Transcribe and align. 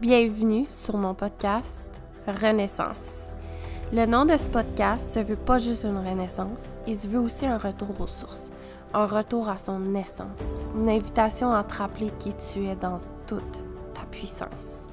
Bienvenue 0.00 0.64
sur 0.66 0.96
mon 0.96 1.12
podcast 1.12 1.84
Renaissance. 2.26 3.28
Le 3.92 4.06
nom 4.06 4.24
de 4.24 4.34
ce 4.38 4.48
podcast 4.48 5.12
se 5.12 5.18
veut 5.18 5.36
pas 5.36 5.58
juste 5.58 5.84
une 5.84 5.98
renaissance, 5.98 6.78
il 6.86 6.96
se 6.96 7.06
veut 7.06 7.20
aussi 7.20 7.44
un 7.44 7.58
retour 7.58 8.00
aux 8.00 8.06
sources, 8.06 8.50
un 8.94 9.04
retour 9.04 9.50
à 9.50 9.58
son 9.58 9.94
essence, 9.94 10.40
une 10.74 10.88
invitation 10.88 11.52
à 11.52 11.64
te 11.64 11.74
rappeler 11.74 12.10
qui 12.18 12.32
tu 12.32 12.64
es 12.66 12.76
dans 12.76 12.96
toute 13.26 13.62
ta 13.92 14.06
puissance. 14.10 14.86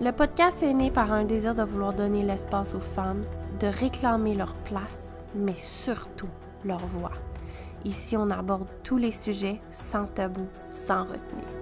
Le 0.00 0.10
podcast 0.10 0.62
est 0.62 0.72
né 0.72 0.90
par 0.90 1.12
un 1.12 1.24
désir 1.24 1.54
de 1.54 1.62
vouloir 1.62 1.92
donner 1.92 2.22
l'espace 2.22 2.74
aux 2.74 2.80
femmes, 2.80 3.24
de 3.60 3.66
réclamer 3.66 4.34
leur 4.34 4.54
place, 4.54 5.12
mais 5.34 5.56
surtout 5.56 6.30
leur 6.64 6.86
voix. 6.86 7.12
Ici, 7.84 8.16
on 8.16 8.30
aborde 8.30 8.68
tous 8.84 8.96
les 8.96 9.12
sujets 9.12 9.60
sans 9.70 10.06
tabou, 10.06 10.46
sans 10.70 11.02
retenue. 11.02 11.59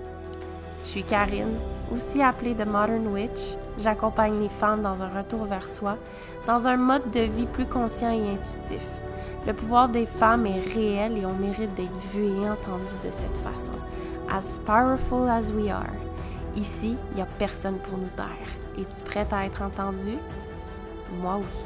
Je 0.82 0.88
suis 0.88 1.02
Karine, 1.02 1.58
aussi 1.94 2.22
appelée 2.22 2.54
The 2.54 2.66
Modern 2.66 3.06
Witch. 3.08 3.56
J'accompagne 3.78 4.40
les 4.40 4.48
femmes 4.48 4.82
dans 4.82 5.02
un 5.02 5.08
retour 5.08 5.44
vers 5.44 5.68
soi, 5.68 5.96
dans 6.46 6.66
un 6.66 6.76
mode 6.76 7.10
de 7.10 7.20
vie 7.20 7.46
plus 7.46 7.66
conscient 7.66 8.10
et 8.10 8.30
intuitif. 8.32 8.86
Le 9.46 9.52
pouvoir 9.52 9.88
des 9.88 10.06
femmes 10.06 10.46
est 10.46 10.60
réel 10.60 11.16
et 11.16 11.26
on 11.26 11.34
mérite 11.34 11.74
d'être 11.74 11.96
vu 12.12 12.24
et 12.24 12.50
entendu 12.50 12.94
de 13.04 13.10
cette 13.10 13.36
façon. 13.44 13.72
As 14.30 14.58
powerful 14.58 15.28
as 15.28 15.50
we 15.50 15.70
are. 15.70 15.86
Ici, 16.56 16.96
il 17.10 17.16
n'y 17.16 17.22
a 17.22 17.26
personne 17.38 17.78
pour 17.78 17.98
nous 17.98 18.10
taire. 18.16 18.26
Es-tu 18.78 19.02
prête 19.04 19.32
à 19.32 19.46
être 19.46 19.62
entendue? 19.62 20.18
Moi 21.20 21.38
oui. 21.38 21.56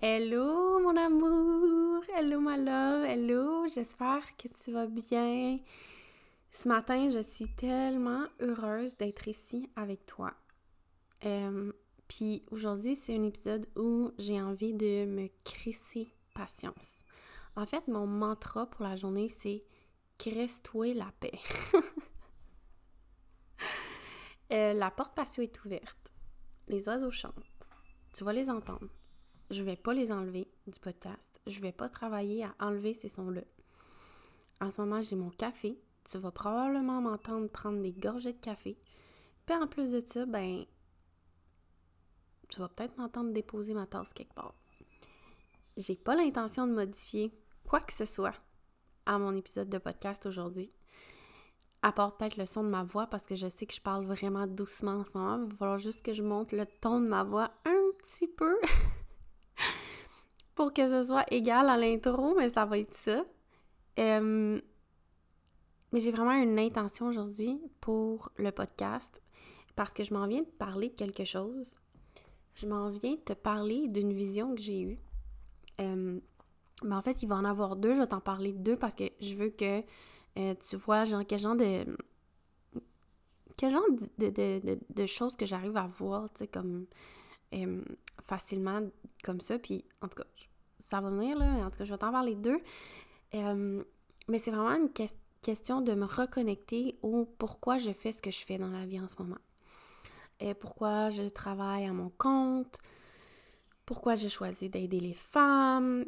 Hello 0.00 0.80
mon 0.82 0.96
amour, 0.96 1.73
hello 2.12 2.40
ma 2.40 2.56
love, 2.56 3.04
hello, 3.04 3.66
j'espère 3.68 4.36
que 4.36 4.48
tu 4.62 4.72
vas 4.72 4.86
bien. 4.86 5.58
Ce 6.50 6.68
matin, 6.68 7.10
je 7.10 7.20
suis 7.22 7.48
tellement 7.48 8.26
heureuse 8.40 8.96
d'être 8.96 9.26
ici 9.28 9.70
avec 9.76 10.06
toi. 10.06 10.34
Euh, 11.24 11.72
Puis 12.08 12.42
aujourd'hui, 12.50 12.96
c'est 12.96 13.16
un 13.16 13.22
épisode 13.24 13.66
où 13.76 14.12
j'ai 14.18 14.40
envie 14.40 14.74
de 14.74 15.06
me 15.06 15.28
crisser 15.44 16.08
patience. 16.34 17.02
En 17.56 17.66
fait, 17.66 17.86
mon 17.88 18.06
mantra 18.06 18.66
pour 18.66 18.84
la 18.84 18.96
journée, 18.96 19.28
c'est 19.28 19.64
crisse-toi 20.18 20.94
la 20.94 21.12
paix. 21.20 21.38
Euh, 24.52 24.74
la 24.74 24.90
porte 24.90 25.16
patio 25.16 25.42
est 25.42 25.64
ouverte. 25.64 26.12
Les 26.68 26.86
oiseaux 26.86 27.10
chantent. 27.10 27.32
Tu 28.12 28.22
vas 28.24 28.32
les 28.32 28.50
entendre. 28.50 28.88
Je 29.54 29.62
vais 29.62 29.76
pas 29.76 29.94
les 29.94 30.10
enlever 30.10 30.48
du 30.66 30.80
podcast. 30.80 31.40
Je 31.46 31.60
vais 31.60 31.70
pas 31.70 31.88
travailler 31.88 32.42
à 32.42 32.56
enlever 32.58 32.92
ces 32.92 33.08
sons-là. 33.08 33.42
En 34.60 34.72
ce 34.72 34.80
moment, 34.80 35.00
j'ai 35.00 35.14
mon 35.14 35.30
café. 35.30 35.78
Tu 36.02 36.18
vas 36.18 36.32
probablement 36.32 37.00
m'entendre 37.00 37.46
prendre 37.46 37.80
des 37.80 37.92
gorgées 37.92 38.32
de 38.32 38.40
café. 38.40 38.76
Puis 39.46 39.54
en 39.54 39.68
plus 39.68 39.92
de 39.92 40.00
ça, 40.00 40.26
ben, 40.26 40.64
tu 42.48 42.58
vas 42.58 42.68
peut-être 42.68 42.98
m'entendre 42.98 43.32
déposer 43.32 43.74
ma 43.74 43.86
tasse 43.86 44.12
quelque 44.12 44.34
part. 44.34 44.56
J'ai 45.76 45.94
pas 45.94 46.16
l'intention 46.16 46.66
de 46.66 46.72
modifier 46.72 47.30
quoi 47.64 47.78
que 47.78 47.92
ce 47.92 48.06
soit 48.06 48.34
à 49.06 49.18
mon 49.18 49.36
épisode 49.36 49.68
de 49.68 49.78
podcast 49.78 50.26
aujourd'hui. 50.26 50.72
À 51.82 51.92
part 51.92 52.16
peut-être 52.16 52.38
le 52.38 52.46
son 52.46 52.64
de 52.64 52.70
ma 52.70 52.82
voix 52.82 53.06
parce 53.06 53.22
que 53.22 53.36
je 53.36 53.48
sais 53.48 53.66
que 53.66 53.74
je 53.74 53.80
parle 53.80 54.04
vraiment 54.04 54.48
doucement 54.48 54.94
en 54.94 55.04
ce 55.04 55.16
moment. 55.16 55.44
Il 55.44 55.50
va 55.52 55.56
falloir 55.56 55.78
juste 55.78 56.02
que 56.02 56.12
je 56.12 56.24
monte 56.24 56.50
le 56.50 56.66
ton 56.66 57.00
de 57.00 57.06
ma 57.06 57.22
voix 57.22 57.52
un 57.64 57.82
petit 58.02 58.26
peu. 58.26 58.58
pour 60.54 60.72
que 60.72 60.88
ce 60.88 61.04
soit 61.04 61.24
égal 61.32 61.68
à 61.68 61.76
l'intro, 61.76 62.34
mais 62.36 62.48
ça 62.48 62.64
va 62.64 62.78
être 62.78 62.96
ça. 62.96 63.24
Mais 63.96 64.60
j'ai 66.00 66.10
vraiment 66.10 66.32
une 66.32 66.58
intention 66.58 67.06
aujourd'hui 67.06 67.60
pour 67.80 68.30
le 68.36 68.50
podcast 68.50 69.22
parce 69.76 69.92
que 69.92 70.02
je 70.02 70.12
m'en 70.12 70.26
viens 70.26 70.42
de 70.42 70.48
parler 70.58 70.88
de 70.88 70.94
quelque 70.94 71.24
chose. 71.24 71.78
Je 72.54 72.66
m'en 72.66 72.90
viens 72.90 73.14
de 73.14 73.20
te 73.20 73.32
parler 73.32 73.88
d'une 73.88 74.12
vision 74.12 74.54
que 74.54 74.60
j'ai 74.60 74.80
eue. 74.80 74.98
Mais 75.78 76.94
en 76.94 77.02
fait, 77.02 77.22
il 77.22 77.28
va 77.28 77.36
en 77.36 77.44
avoir 77.44 77.76
deux. 77.76 77.94
Je 77.94 78.00
vais 78.00 78.06
t'en 78.06 78.20
parler 78.20 78.52
de 78.52 78.58
deux 78.58 78.76
parce 78.76 78.94
que 78.94 79.04
je 79.20 79.34
veux 79.34 79.50
que 79.50 79.82
euh, 80.36 80.54
tu 80.60 80.76
vois 80.76 81.04
genre 81.04 81.22
quel 81.26 81.38
genre 81.38 81.54
de 81.56 81.96
quel 83.56 83.70
genre 83.70 83.84
de, 84.18 84.30
de, 84.30 84.58
de, 84.58 84.78
de 84.90 85.06
choses 85.06 85.36
que 85.36 85.46
j'arrive 85.46 85.76
à 85.76 85.86
voir, 85.86 86.28
tu 86.32 86.40
sais, 86.40 86.48
comme 86.48 86.86
facilement 88.22 88.80
comme 89.22 89.40
ça. 89.40 89.58
Puis, 89.58 89.84
en 90.00 90.08
tout 90.08 90.16
cas, 90.16 90.28
ça 90.86 91.00
va 91.00 91.10
venir, 91.10 91.38
là. 91.38 91.46
En 91.66 91.70
tout 91.70 91.78
cas, 91.78 91.84
je 91.84 91.92
vais 91.92 91.98
t'en 91.98 92.12
parler 92.12 92.34
deux. 92.34 92.60
Euh, 93.34 93.82
mais 94.28 94.38
c'est 94.38 94.50
vraiment 94.50 94.76
une 94.76 94.92
que 94.92 95.02
question 95.42 95.82
de 95.82 95.92
me 95.94 96.06
reconnecter 96.06 96.98
au 97.02 97.26
pourquoi 97.26 97.78
je 97.78 97.90
fais 97.92 98.12
ce 98.12 98.22
que 98.22 98.30
je 98.30 98.44
fais 98.44 98.56
dans 98.56 98.70
la 98.70 98.86
vie 98.86 99.00
en 99.00 99.08
ce 99.08 99.16
moment. 99.18 99.38
Et 100.40 100.54
pourquoi 100.54 101.10
je 101.10 101.22
travaille 101.28 101.84
à 101.84 101.92
mon 101.92 102.10
compte? 102.10 102.78
Pourquoi 103.84 104.14
j'ai 104.14 104.30
choisi 104.30 104.70
d'aider 104.70 105.00
les 105.00 105.12
femmes? 105.12 106.06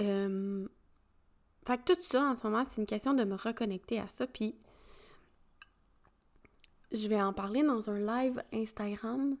Euh, 0.00 0.66
fait 1.66 1.78
que 1.78 1.94
tout 1.94 2.02
ça, 2.02 2.24
en 2.24 2.36
ce 2.36 2.46
moment, 2.46 2.64
c'est 2.64 2.80
une 2.80 2.86
question 2.86 3.14
de 3.14 3.24
me 3.24 3.36
reconnecter 3.36 4.00
à 4.00 4.08
ça. 4.08 4.26
Puis, 4.26 4.56
je 6.90 7.06
vais 7.06 7.22
en 7.22 7.32
parler 7.32 7.62
dans 7.62 7.88
un 7.90 7.98
live 7.98 8.42
Instagram 8.52 9.36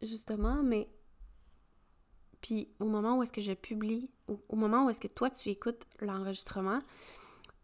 justement, 0.00 0.62
mais 0.62 0.88
puis 2.42 2.68
au 2.80 2.84
moment 2.84 3.16
où 3.16 3.22
est-ce 3.22 3.32
que 3.32 3.40
je 3.40 3.54
publie, 3.54 4.10
au, 4.28 4.38
au 4.50 4.56
moment 4.56 4.84
où 4.84 4.90
est-ce 4.90 5.00
que 5.00 5.08
toi 5.08 5.30
tu 5.30 5.48
écoutes 5.48 5.86
l'enregistrement, 6.00 6.80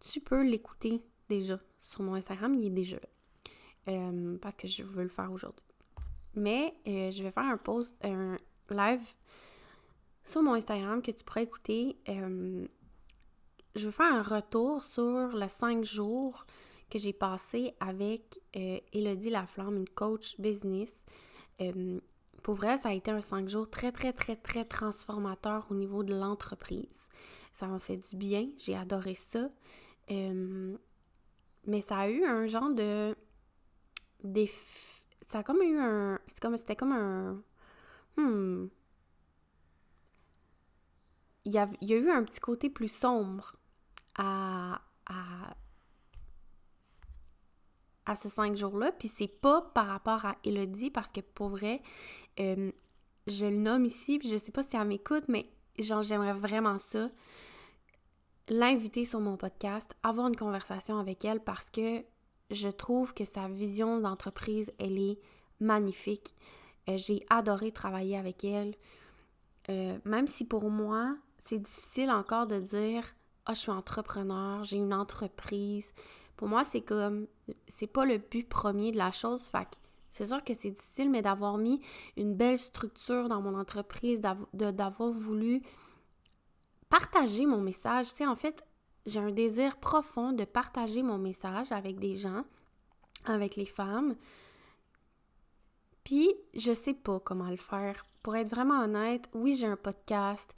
tu 0.00 0.21
peux 0.21 0.43
l'écouter 0.43 1.03
déjà 1.28 1.61
sur 1.81 2.03
mon 2.03 2.15
Instagram, 2.15 2.55
il 2.55 2.66
est 2.66 2.71
déjà 2.71 2.97
là. 2.97 3.09
Euh, 3.89 4.37
parce 4.39 4.56
que 4.56 4.69
je 4.69 4.83
veux 4.83 5.03
le 5.03 5.09
faire 5.09 5.33
aujourd'hui. 5.33 5.66
Mais 6.34 6.75
euh, 6.87 7.11
je 7.11 7.22
vais 7.22 7.31
faire 7.31 7.44
un 7.44 7.56
post, 7.56 7.97
un 8.05 8.37
live 8.71 9.03
sur 10.25 10.43
mon 10.43 10.55
Instagram 10.55 11.00
que 11.00 11.10
tu 11.10 11.25
pourras 11.25 11.43
écouter. 11.43 11.97
Euh, 12.09 12.66
je 13.75 13.87
vais 13.87 13.93
faire 13.93 14.12
un 14.12 14.22
retour 14.22 14.84
sur 14.84 15.34
les 15.37 15.49
cinq 15.49 15.84
jours 15.84 16.45
que 16.91 16.99
j'ai 16.99 17.12
passé 17.12 17.75
avec 17.81 18.41
Elodie 18.55 19.31
Laflamme, 19.31 19.77
une 19.77 19.89
coach 19.89 20.39
business. 20.41 21.05
Pour 22.43 22.54
vrai, 22.54 22.76
ça 22.78 22.91
a 22.91 22.93
été 22.93 23.10
un 23.10 23.21
cinq 23.21 23.49
jours 23.49 23.71
très, 23.71 23.93
très, 23.93 24.12
très, 24.12 24.37
très 24.37 24.65
transformateur 24.65 25.66
au 25.71 25.75
niveau 25.75 26.03
de 26.03 26.15
l'entreprise. 26.15 27.09
Ça 27.53 27.66
m'a 27.66 27.78
fait 27.78 27.97
du 27.97 28.16
bien, 28.16 28.49
j'ai 28.59 28.76
adoré 28.76 29.15
ça. 29.15 29.50
Mais 30.09 31.81
ça 31.81 31.98
a 31.98 32.09
eu 32.09 32.25
un 32.25 32.47
genre 32.47 32.71
de... 32.71 33.15
Ça 35.27 35.41
a 35.41 35.43
comme 35.43 35.62
eu 35.62 35.78
un... 35.78 36.19
C'est 36.27 36.41
comme... 36.41 36.56
C'était 36.56 36.77
comme 36.77 36.93
un... 36.93 37.43
Hmm... 38.16 38.69
Il 41.44 41.53
y, 41.54 41.59
a, 41.59 41.69
il 41.81 41.88
y, 41.88 41.94
a, 41.94 41.97
eu 41.97 42.10
un 42.10 42.25
petit 42.25 42.41
côté 42.41 42.69
plus 42.69 42.93
sombre 42.93 43.56
à, 44.16 44.82
à 48.08 48.16
ce 48.16 48.28
cinq 48.28 48.56
jours-là. 48.56 48.91
Puis 48.92 49.08
c'est 49.08 49.28
pas 49.28 49.60
par 49.74 49.86
rapport 49.86 50.24
à 50.24 50.36
Elodie, 50.44 50.91
parce 50.91 51.12
que 51.12 51.20
pour 51.20 51.48
vrai, 51.48 51.82
euh, 52.41 52.72
je 53.26 53.44
le 53.44 53.56
nomme 53.56 53.84
ici, 53.84 54.19
puis 54.19 54.28
je 54.28 54.38
sais 54.38 54.52
pas 54.52 54.62
si 54.62 54.76
elle 54.76 54.88
m'écoute, 54.88 55.24
mais 55.28 55.48
j'aimerais 55.78 56.32
vraiment 56.32 56.78
ça. 56.78 57.10
L'inviter 58.48 59.04
sur 59.04 59.20
mon 59.20 59.36
podcast, 59.36 59.94
avoir 60.02 60.28
une 60.28 60.36
conversation 60.36 60.98
avec 60.98 61.24
elle 61.24 61.41
parce 61.41 61.68
que 61.68 62.02
je 62.50 62.68
trouve 62.68 63.12
que 63.12 63.26
sa 63.26 63.47
vision 63.47 64.00
d'entreprise, 64.00 64.72
elle 64.78 64.98
est 64.98 65.18
magnifique. 65.60 66.34
Euh, 66.88 66.97
j'ai 66.97 67.26
adoré 67.28 67.72
travailler 67.72 68.16
avec 68.16 68.42
elle. 68.44 68.74
Euh, 69.68 69.98
même 70.06 70.26
si 70.26 70.47
pour 70.47 70.70
moi, 70.70 71.14
c'est 71.44 71.58
difficile 71.58 72.10
encore 72.10 72.47
de 72.47 72.58
dire 72.58 73.04
Ah, 73.44 73.52
je 73.52 73.60
suis 73.60 73.70
entrepreneur, 73.70 74.64
j'ai 74.64 74.78
une 74.78 74.94
entreprise. 74.94 75.92
Pour 76.38 76.46
moi, 76.46 76.62
c'est 76.64 76.82
comme 76.82 77.26
c'est 77.66 77.88
pas 77.88 78.06
le 78.06 78.18
but 78.18 78.48
premier 78.48 78.92
de 78.92 78.96
la 78.96 79.10
chose. 79.10 79.48
Fait 79.48 79.80
c'est 80.10 80.26
sûr 80.26 80.42
que 80.44 80.54
c'est 80.54 80.70
difficile, 80.70 81.10
mais 81.10 81.20
d'avoir 81.20 81.58
mis 81.58 81.80
une 82.16 82.34
belle 82.34 82.58
structure 82.58 83.28
dans 83.28 83.42
mon 83.42 83.58
entreprise, 83.58 84.20
d'avoir 84.52 85.10
voulu 85.10 85.62
partager 86.88 87.44
mon 87.44 87.60
message. 87.60 88.08
Tu 88.10 88.16
sais, 88.16 88.26
en 88.26 88.36
fait, 88.36 88.64
j'ai 89.04 89.18
un 89.18 89.32
désir 89.32 89.78
profond 89.78 90.32
de 90.32 90.44
partager 90.44 91.02
mon 91.02 91.18
message 91.18 91.72
avec 91.72 91.98
des 91.98 92.14
gens, 92.14 92.44
avec 93.24 93.56
les 93.56 93.66
femmes. 93.66 94.14
Puis, 96.04 96.32
je 96.54 96.72
sais 96.72 96.94
pas 96.94 97.18
comment 97.18 97.50
le 97.50 97.56
faire. 97.56 98.06
Pour 98.22 98.36
être 98.36 98.48
vraiment 98.48 98.84
honnête, 98.84 99.28
oui, 99.34 99.56
j'ai 99.56 99.66
un 99.66 99.76
podcast. 99.76 100.54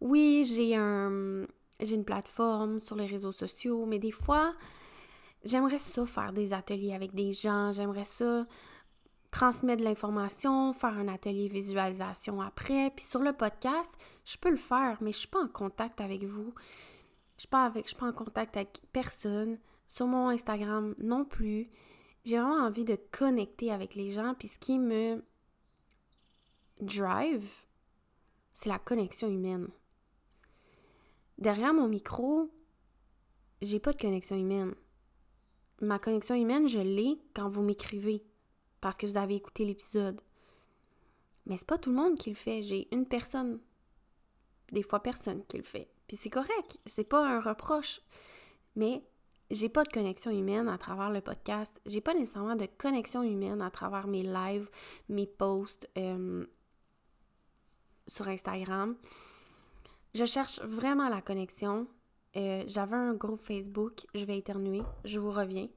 Oui, 0.00 0.44
j'ai 0.48 0.76
un 0.76 1.44
j'ai 1.80 1.96
une 1.96 2.04
plateforme 2.04 2.78
sur 2.78 2.96
les 2.96 3.06
réseaux 3.06 3.32
sociaux, 3.32 3.86
mais 3.86 3.98
des 3.98 4.12
fois, 4.12 4.54
J'aimerais 5.44 5.78
ça 5.78 6.06
faire 6.06 6.32
des 6.32 6.52
ateliers 6.52 6.94
avec 6.94 7.14
des 7.14 7.32
gens, 7.32 7.72
j'aimerais 7.72 8.04
ça 8.04 8.46
transmettre 9.32 9.80
de 9.80 9.84
l'information, 9.84 10.72
faire 10.72 10.96
un 10.98 11.08
atelier 11.08 11.48
visualisation 11.48 12.40
après. 12.40 12.90
Puis 12.94 13.04
sur 13.04 13.20
le 13.20 13.32
podcast, 13.32 13.92
je 14.24 14.36
peux 14.36 14.50
le 14.50 14.56
faire, 14.56 14.98
mais 15.00 15.10
je 15.10 15.18
suis 15.18 15.28
pas 15.28 15.42
en 15.42 15.48
contact 15.48 16.00
avec 16.00 16.22
vous. 16.24 16.52
Je 17.36 17.42
suis 17.42 17.48
pas 17.48 17.64
avec, 17.64 17.86
je 17.86 17.88
suis 17.88 17.96
pas 17.96 18.06
en 18.06 18.12
contact 18.12 18.56
avec 18.56 18.80
personne. 18.92 19.58
sur 19.86 20.06
mon 20.06 20.28
Instagram 20.28 20.94
non 20.98 21.24
plus. 21.24 21.68
J'ai 22.24 22.38
vraiment 22.38 22.64
envie 22.64 22.84
de 22.84 22.96
connecter 23.10 23.72
avec 23.72 23.94
les 23.94 24.10
gens, 24.10 24.34
puis 24.38 24.48
ce 24.48 24.58
qui 24.58 24.78
me 24.78 25.22
drive, 26.80 27.48
c'est 28.52 28.68
la 28.68 28.78
connexion 28.78 29.28
humaine. 29.28 29.68
Derrière 31.38 31.74
mon 31.74 31.88
micro, 31.88 32.50
j'ai 33.60 33.80
pas 33.80 33.92
de 33.92 34.00
connexion 34.00 34.36
humaine. 34.36 34.74
Ma 35.82 35.98
connexion 35.98 36.36
humaine, 36.36 36.68
je 36.68 36.78
l'ai 36.78 37.18
quand 37.34 37.48
vous 37.48 37.62
m'écrivez 37.62 38.24
parce 38.80 38.96
que 38.96 39.04
vous 39.04 39.16
avez 39.16 39.34
écouté 39.34 39.64
l'épisode. 39.64 40.20
Mais 41.44 41.56
c'est 41.56 41.66
pas 41.66 41.76
tout 41.76 41.90
le 41.90 41.96
monde 41.96 42.16
qui 42.16 42.30
le 42.30 42.36
fait. 42.36 42.62
J'ai 42.62 42.86
une 42.94 43.04
personne, 43.04 43.58
des 44.70 44.84
fois 44.84 45.02
personne 45.02 45.44
qui 45.46 45.56
le 45.56 45.64
fait. 45.64 45.88
Puis 46.06 46.16
c'est 46.16 46.30
correct, 46.30 46.78
c'est 46.86 47.08
pas 47.08 47.28
un 47.28 47.40
reproche. 47.40 48.00
Mais 48.76 49.02
j'ai 49.50 49.68
pas 49.68 49.82
de 49.82 49.88
connexion 49.88 50.30
humaine 50.30 50.68
à 50.68 50.78
travers 50.78 51.10
le 51.10 51.20
podcast. 51.20 51.80
J'ai 51.84 52.00
pas 52.00 52.14
nécessairement 52.14 52.54
de 52.54 52.66
connexion 52.66 53.24
humaine 53.24 53.60
à 53.60 53.70
travers 53.72 54.06
mes 54.06 54.22
lives, 54.22 54.70
mes 55.08 55.26
posts 55.26 55.90
euh, 55.98 56.46
sur 58.06 58.28
Instagram. 58.28 58.96
Je 60.14 60.26
cherche 60.26 60.60
vraiment 60.60 61.08
la 61.08 61.22
connexion. 61.22 61.88
Euh, 62.36 62.64
j'avais 62.66 62.96
un 62.96 63.14
groupe 63.14 63.42
Facebook, 63.42 64.06
je 64.14 64.24
vais 64.24 64.38
éternuer, 64.38 64.82
je 65.04 65.18
vous 65.20 65.30
reviens. 65.30 65.68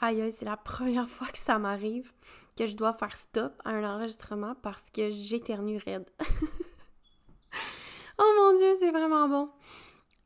Aïe, 0.00 0.20
aïe, 0.20 0.32
c'est 0.32 0.44
la 0.44 0.56
première 0.64 1.08
fois 1.08 1.28
que 1.28 1.38
ça 1.38 1.58
m'arrive 1.58 2.12
que 2.56 2.66
je 2.66 2.76
dois 2.76 2.92
faire 2.92 3.16
stop 3.16 3.52
à 3.64 3.70
un 3.70 3.84
enregistrement 3.84 4.54
parce 4.62 4.84
que 4.90 5.10
j'éternue 5.10 5.78
raide. 5.78 6.08
oh 8.18 8.34
mon 8.36 8.58
dieu, 8.58 8.74
c'est 8.80 8.90
vraiment 8.90 9.28
bon. 9.28 9.50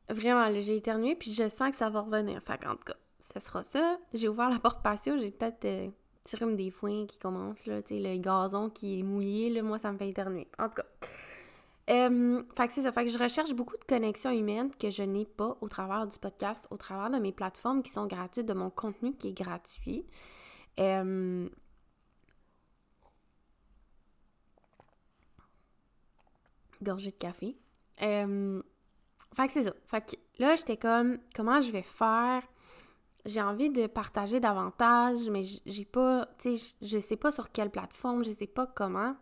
Vraiment, 0.09 0.51
j'ai 0.61 0.77
éternué, 0.77 1.15
puis 1.15 1.31
je 1.31 1.47
sens 1.47 1.69
que 1.69 1.77
ça 1.77 1.89
va 1.89 2.01
revenir. 2.01 2.41
Fait 2.41 2.65
en 2.65 2.75
tout 2.75 2.85
cas, 2.85 2.95
ce 3.19 3.39
sera 3.39 3.61
ça. 3.61 3.99
J'ai 4.13 4.27
ouvert 4.27 4.49
la 4.49 4.57
porte 4.57 4.81
patio, 4.81 5.17
j'ai 5.19 5.29
peut-être 5.29 5.65
euh, 5.65 5.89
tiré 6.23 6.51
des 6.55 6.71
foins 6.71 7.05
qui 7.05 7.19
commencent, 7.19 7.67
là, 7.67 7.83
tu 7.83 7.95
sais, 7.95 8.01
le 8.01 8.17
gazon 8.17 8.71
qui 8.71 8.99
est 8.99 9.03
mouillé, 9.03 9.51
là, 9.51 9.61
moi, 9.61 9.77
ça 9.77 9.91
me 9.91 9.97
fait 9.99 10.09
éternuer. 10.09 10.47
En 10.57 10.69
tout 10.69 10.75
cas. 10.75 10.85
Euh, 11.89 12.43
fait 12.55 12.67
que 12.67 12.73
c'est 12.73 12.83
ça. 12.83 12.91
Fait 12.91 13.05
que 13.05 13.11
je 13.11 13.17
recherche 13.17 13.53
beaucoup 13.53 13.77
de 13.77 13.83
connexions 13.83 14.31
humaines 14.31 14.71
que 14.79 14.89
je 14.89 15.03
n'ai 15.03 15.25
pas 15.25 15.57
au 15.61 15.67
travers 15.69 16.05
du 16.07 16.19
podcast, 16.19 16.67
au 16.69 16.77
travers 16.77 17.09
de 17.09 17.17
mes 17.17 17.31
plateformes 17.31 17.81
qui 17.81 17.91
sont 17.91 18.05
gratuites, 18.05 18.45
de 18.45 18.53
mon 18.53 18.69
contenu 18.69 19.15
qui 19.15 19.29
est 19.29 19.33
gratuit. 19.33 20.05
Gorgée 26.81 27.11
de 27.11 27.17
café. 27.17 27.57
Euh... 28.01 28.61
Fait 29.35 29.47
que 29.47 29.53
c'est 29.53 29.63
ça. 29.63 29.73
Fait 29.87 30.01
que 30.01 30.15
là, 30.41 30.55
j'étais 30.55 30.77
comme, 30.77 31.19
comment 31.35 31.61
je 31.61 31.71
vais 31.71 31.81
faire? 31.81 32.43
J'ai 33.25 33.41
envie 33.41 33.69
de 33.69 33.87
partager 33.87 34.39
davantage, 34.39 35.29
mais 35.29 35.43
j'ai 35.65 35.85
pas, 35.85 36.27
tu 36.39 36.57
sais, 36.57 36.75
je 36.81 36.99
sais 36.99 37.17
pas 37.17 37.31
sur 37.31 37.51
quelle 37.51 37.69
plateforme, 37.69 38.23
je 38.23 38.31
sais 38.31 38.47
pas 38.47 38.65
comment. 38.65 39.15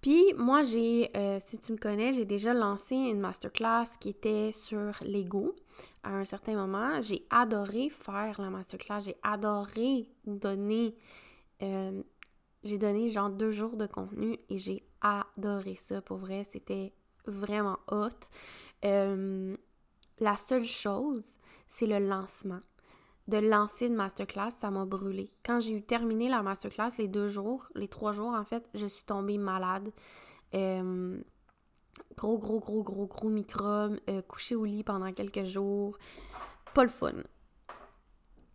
Puis 0.00 0.34
moi, 0.36 0.62
j'ai, 0.62 1.10
euh, 1.16 1.38
si 1.44 1.58
tu 1.58 1.72
me 1.72 1.78
connais, 1.78 2.12
j'ai 2.12 2.24
déjà 2.24 2.54
lancé 2.54 2.94
une 2.94 3.20
masterclass 3.20 3.96
qui 3.98 4.10
était 4.10 4.52
sur 4.52 4.92
l'ego 5.02 5.54
à 6.02 6.10
un 6.10 6.24
certain 6.24 6.54
moment. 6.54 7.00
J'ai 7.00 7.26
adoré 7.30 7.90
faire 7.90 8.40
la 8.40 8.50
masterclass, 8.50 9.00
j'ai 9.00 9.16
adoré 9.22 10.08
donner, 10.24 10.94
euh, 11.62 12.02
j'ai 12.62 12.78
donné 12.78 13.08
genre 13.08 13.30
deux 13.30 13.50
jours 13.50 13.76
de 13.76 13.86
contenu 13.86 14.38
et 14.48 14.58
j'ai 14.58 14.86
adoré 15.00 15.74
ça 15.74 16.00
pour 16.02 16.18
vrai, 16.18 16.44
c'était 16.44 16.92
vraiment 17.26 17.78
hot. 17.90 18.10
Euh, 18.84 19.56
la 20.18 20.36
seule 20.36 20.64
chose, 20.64 21.36
c'est 21.66 21.86
le 21.86 21.98
lancement 21.98 22.60
de 23.28 23.38
lancer 23.38 23.86
une 23.86 23.94
masterclass, 23.94 24.50
ça 24.58 24.70
m'a 24.70 24.84
brûlé. 24.84 25.30
Quand 25.44 25.60
j'ai 25.60 25.72
eu 25.74 25.82
terminé 25.82 26.28
la 26.28 26.42
masterclass, 26.42 26.90
les 26.98 27.08
deux 27.08 27.28
jours, 27.28 27.68
les 27.74 27.88
trois 27.88 28.12
jours 28.12 28.32
en 28.32 28.44
fait, 28.44 28.68
je 28.74 28.86
suis 28.86 29.04
tombée 29.04 29.38
malade. 29.38 29.90
Euh, 30.54 31.18
gros, 32.16 32.38
gros, 32.38 32.60
gros, 32.60 32.82
gros, 32.82 33.06
gros 33.06 33.28
microbes, 33.28 33.98
euh, 34.08 34.22
couché 34.22 34.54
au 34.54 34.64
lit 34.64 34.84
pendant 34.84 35.12
quelques 35.12 35.44
jours. 35.44 35.98
Pas 36.74 36.84
le 36.84 36.88
fun. 36.88 37.14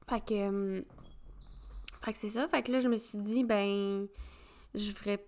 Fait 0.10 0.26
que, 0.26 0.34
euh, 0.34 0.82
fait 2.02 2.14
que 2.14 2.20
c'est 2.20 2.30
ça. 2.30 2.48
Fait 2.48 2.64
que 2.64 2.72
là, 2.72 2.80
je 2.80 2.88
me 2.88 2.98
suis 2.98 3.20
dit, 3.20 3.44
ben, 3.44 4.08
je 4.74 4.92
ferais 4.92 5.26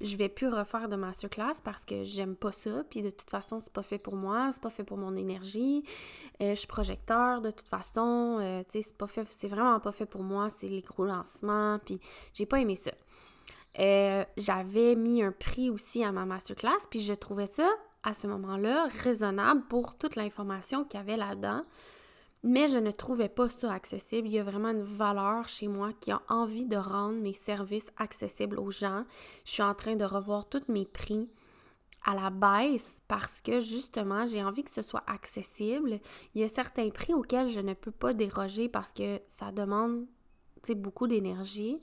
je 0.00 0.16
vais 0.16 0.28
plus 0.28 0.48
refaire 0.48 0.88
de 0.88 0.96
masterclass 0.96 1.60
parce 1.64 1.84
que 1.84 2.04
j'aime 2.04 2.36
pas 2.36 2.52
ça. 2.52 2.82
Puis 2.90 3.02
de 3.02 3.10
toute 3.10 3.30
façon, 3.30 3.60
c'est 3.60 3.72
pas 3.72 3.82
fait 3.82 3.98
pour 3.98 4.16
moi, 4.16 4.50
c'est 4.52 4.62
pas 4.62 4.70
fait 4.70 4.84
pour 4.84 4.98
mon 4.98 5.14
énergie. 5.14 5.82
Euh, 6.42 6.50
je 6.50 6.54
suis 6.54 6.66
projecteur 6.66 7.40
de 7.40 7.50
toute 7.50 7.68
façon. 7.68 8.38
Euh, 8.40 8.62
tu 8.70 8.82
c'est 8.82 8.96
pas 8.96 9.06
fait, 9.06 9.26
c'est 9.30 9.48
vraiment 9.48 9.78
pas 9.80 9.92
fait 9.92 10.06
pour 10.06 10.22
moi. 10.22 10.50
C'est 10.50 10.68
les 10.68 10.82
gros 10.82 11.04
lancements. 11.04 11.78
Puis 11.84 12.00
j'ai 12.32 12.46
pas 12.46 12.60
aimé 12.60 12.76
ça. 12.76 12.92
Euh, 13.78 14.24
j'avais 14.36 14.94
mis 14.94 15.22
un 15.22 15.32
prix 15.32 15.70
aussi 15.70 16.02
à 16.02 16.10
ma 16.10 16.24
masterclass, 16.24 16.86
puis 16.90 17.02
je 17.02 17.12
trouvais 17.12 17.46
ça 17.46 17.68
à 18.02 18.14
ce 18.14 18.26
moment-là 18.26 18.88
raisonnable 19.02 19.62
pour 19.68 19.98
toute 19.98 20.16
l'information 20.16 20.84
qu'il 20.84 20.98
y 20.98 21.02
avait 21.02 21.16
là-dedans 21.16 21.62
mais 22.46 22.68
je 22.68 22.78
ne 22.78 22.92
trouvais 22.92 23.28
pas 23.28 23.48
ça 23.48 23.72
accessible. 23.72 24.28
Il 24.28 24.34
y 24.34 24.38
a 24.38 24.44
vraiment 24.44 24.70
une 24.70 24.82
valeur 24.82 25.48
chez 25.48 25.66
moi 25.66 25.92
qui 26.00 26.12
a 26.12 26.22
envie 26.28 26.64
de 26.64 26.76
rendre 26.76 27.20
mes 27.20 27.32
services 27.32 27.90
accessibles 27.96 28.58
aux 28.58 28.70
gens. 28.70 29.04
Je 29.44 29.52
suis 29.52 29.62
en 29.62 29.74
train 29.74 29.96
de 29.96 30.04
revoir 30.04 30.48
tous 30.48 30.62
mes 30.68 30.86
prix 30.86 31.28
à 32.04 32.14
la 32.14 32.30
baisse 32.30 33.02
parce 33.08 33.40
que 33.40 33.60
justement, 33.60 34.26
j'ai 34.26 34.44
envie 34.44 34.62
que 34.62 34.70
ce 34.70 34.82
soit 34.82 35.02
accessible. 35.08 35.98
Il 36.34 36.40
y 36.40 36.44
a 36.44 36.48
certains 36.48 36.88
prix 36.90 37.14
auxquels 37.14 37.48
je 37.48 37.60
ne 37.60 37.74
peux 37.74 37.90
pas 37.90 38.14
déroger 38.14 38.68
parce 38.68 38.92
que 38.92 39.20
ça 39.26 39.50
demande 39.50 40.06
beaucoup 40.74 41.08
d'énergie. 41.08 41.80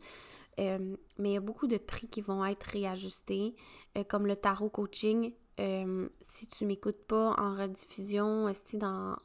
Euh, 0.59 0.95
mais 1.17 1.31
il 1.31 1.33
y 1.33 1.37
a 1.37 1.41
beaucoup 1.41 1.67
de 1.67 1.77
prix 1.77 2.07
qui 2.07 2.21
vont 2.21 2.45
être 2.45 2.63
réajustés, 2.63 3.55
euh, 3.97 4.03
comme 4.03 4.27
le 4.27 4.35
tarot 4.35 4.69
coaching. 4.69 5.33
Euh, 5.59 6.07
si 6.21 6.47
tu 6.47 6.65
m'écoutes 6.65 7.03
pas 7.07 7.35
en 7.37 7.53
rediffusion, 7.55 8.51
si 8.53 8.77
dans 8.77 9.15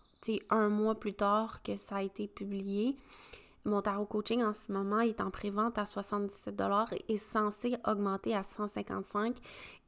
un 0.50 0.69
mois 0.69 0.99
plus 0.99 1.15
tard 1.15 1.62
que 1.62 1.76
ça 1.76 1.97
a 1.97 2.03
été 2.03 2.29
publié. 2.29 2.97
Mon 3.65 3.82
tarot 3.82 4.06
coaching 4.06 4.43
en 4.43 4.55
ce 4.55 4.73
moment 4.73 5.00
est 5.00 5.20
en 5.20 5.31
pré-vente 5.31 5.79
à 5.79 5.85
77 5.85 6.61
et 6.93 7.12
est 7.12 7.19
censé 7.19 7.76
augmenter 7.87 8.35
à 8.35 8.43
155 8.43 9.37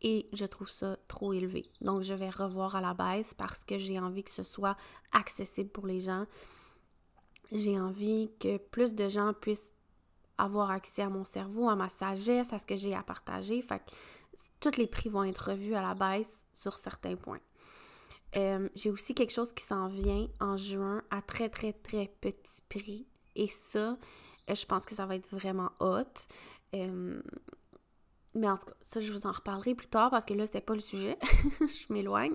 et 0.03 0.29
je 0.33 0.45
trouve 0.45 0.69
ça 0.69 0.97
trop 1.09 1.33
élevé. 1.33 1.71
Donc 1.81 2.03
je 2.03 2.13
vais 2.13 2.31
revoir 2.31 2.77
à 2.77 2.81
la 2.81 2.95
baisse 2.95 3.33
parce 3.33 3.65
que 3.65 3.79
j'ai 3.79 3.99
envie 3.99 4.25
que 4.25 4.31
ce 4.31 4.43
soit 4.43 4.77
accessible 5.13 5.71
pour 5.71 5.87
les 5.87 6.01
gens. 6.01 6.27
J'ai 7.53 7.81
envie 7.81 8.31
que 8.39 8.59
plus 8.59 8.95
de 8.95 9.09
gens 9.09 9.33
puissent 9.33 9.73
avoir 10.37 10.71
accès 10.71 11.03
à 11.03 11.09
mon 11.09 11.25
cerveau, 11.25 11.69
à 11.69 11.77
ma 11.77 11.89
sagesse, 11.89 12.53
à 12.53 12.59
ce 12.59 12.67
que 12.67 12.77
j'ai 12.77 12.95
à 12.95 13.03
partager. 13.03 13.63
Fait 13.63 13.79
que 13.79 13.91
tous 14.61 14.77
les 14.77 14.87
prix 14.87 15.09
vont 15.09 15.25
être 15.25 15.51
revus 15.51 15.75
à 15.75 15.83
la 15.83 15.95
baisse 15.95 16.47
sur 16.53 16.75
certains 16.75 17.17
points. 17.17 17.41
Euh, 18.37 18.69
j'ai 18.75 18.91
aussi 18.91 19.15
quelque 19.15 19.33
chose 19.33 19.53
qui 19.53 19.65
s'en 19.65 19.89
vient 19.89 20.29
en 20.41 20.57
juin 20.57 21.03
à 21.11 21.21
très, 21.23 21.49
très, 21.49 21.73
très 21.73 22.13
petit 22.21 22.63
prix. 22.69 23.11
Et 23.37 23.49
ça, 23.49 23.97
euh, 24.51 24.55
je 24.55 24.67
pense 24.67 24.85
que 24.85 24.95
ça 24.95 25.07
va 25.07 25.17
être 25.17 25.29
vraiment 25.31 25.71
hot. 25.81 26.05
Euh, 26.75 27.21
mais 28.35 28.49
en 28.49 28.57
tout 28.57 28.67
cas, 28.67 28.75
ça, 28.81 29.01
je 29.01 29.13
vous 29.13 29.27
en 29.27 29.33
reparlerai 29.33 29.75
plus 29.75 29.89
tard 29.89 30.11
parce 30.11 30.25
que 30.25 30.35
là, 30.35 30.47
c'était 30.47 30.61
pas 30.61 30.75
le 30.75 30.81
sujet. 30.81 31.19
je 31.61 31.93
m'éloigne. 31.93 32.35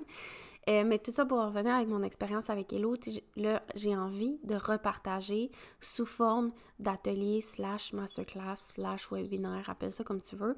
mais 0.67 0.99
tout 0.99 1.11
ça 1.11 1.25
pour 1.25 1.41
revenir 1.41 1.73
avec 1.75 1.87
mon 1.87 2.03
expérience 2.03 2.49
avec 2.49 2.73
Hello, 2.73 2.95
là, 3.37 3.63
j'ai 3.75 3.95
envie 3.95 4.37
de 4.43 4.55
repartager 4.55 5.51
sous 5.79 6.05
forme 6.05 6.51
d'atelier 6.79 7.39
slash 7.39 7.93
masterclass 7.93 8.57
slash 8.57 9.09
webinaire, 9.11 9.69
appelle 9.69 9.93
ça 9.93 10.03
comme 10.03 10.21
tu 10.21 10.35
veux. 10.35 10.57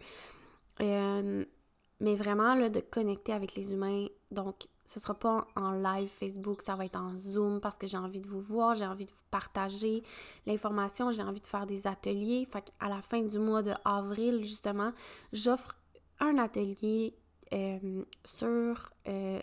mais 0.79 2.15
vraiment, 2.15 2.55
là, 2.55 2.69
de 2.69 2.79
connecter 2.79 3.33
avec 3.33 3.53
les 3.53 3.73
humains. 3.73 4.07
Donc, 4.31 4.67
ce 4.87 5.01
sera 5.01 5.13
pas 5.13 5.45
en 5.57 5.73
live 5.73 6.07
Facebook, 6.07 6.61
ça 6.61 6.77
va 6.77 6.85
être 6.85 6.95
en 6.95 7.13
Zoom 7.17 7.59
parce 7.59 7.77
que 7.77 7.87
j'ai 7.87 7.97
envie 7.97 8.21
de 8.21 8.29
vous 8.29 8.39
voir, 8.39 8.73
j'ai 8.73 8.85
envie 8.85 9.05
de 9.05 9.11
vous 9.11 9.25
partager 9.29 10.01
l'information, 10.45 11.11
j'ai 11.11 11.21
envie 11.21 11.41
de 11.41 11.45
faire 11.45 11.65
des 11.65 11.87
ateliers. 11.87 12.47
Fait 12.49 12.61
qu'à 12.61 12.87
la 12.87 13.01
fin 13.01 13.21
du 13.21 13.37
mois 13.37 13.61
de 13.61 13.73
avril, 13.83 14.45
justement, 14.45 14.93
j'offre 15.33 15.75
un 16.21 16.37
atelier 16.37 17.13
euh, 17.51 18.05
sur, 18.23 18.89
euh, 19.09 19.41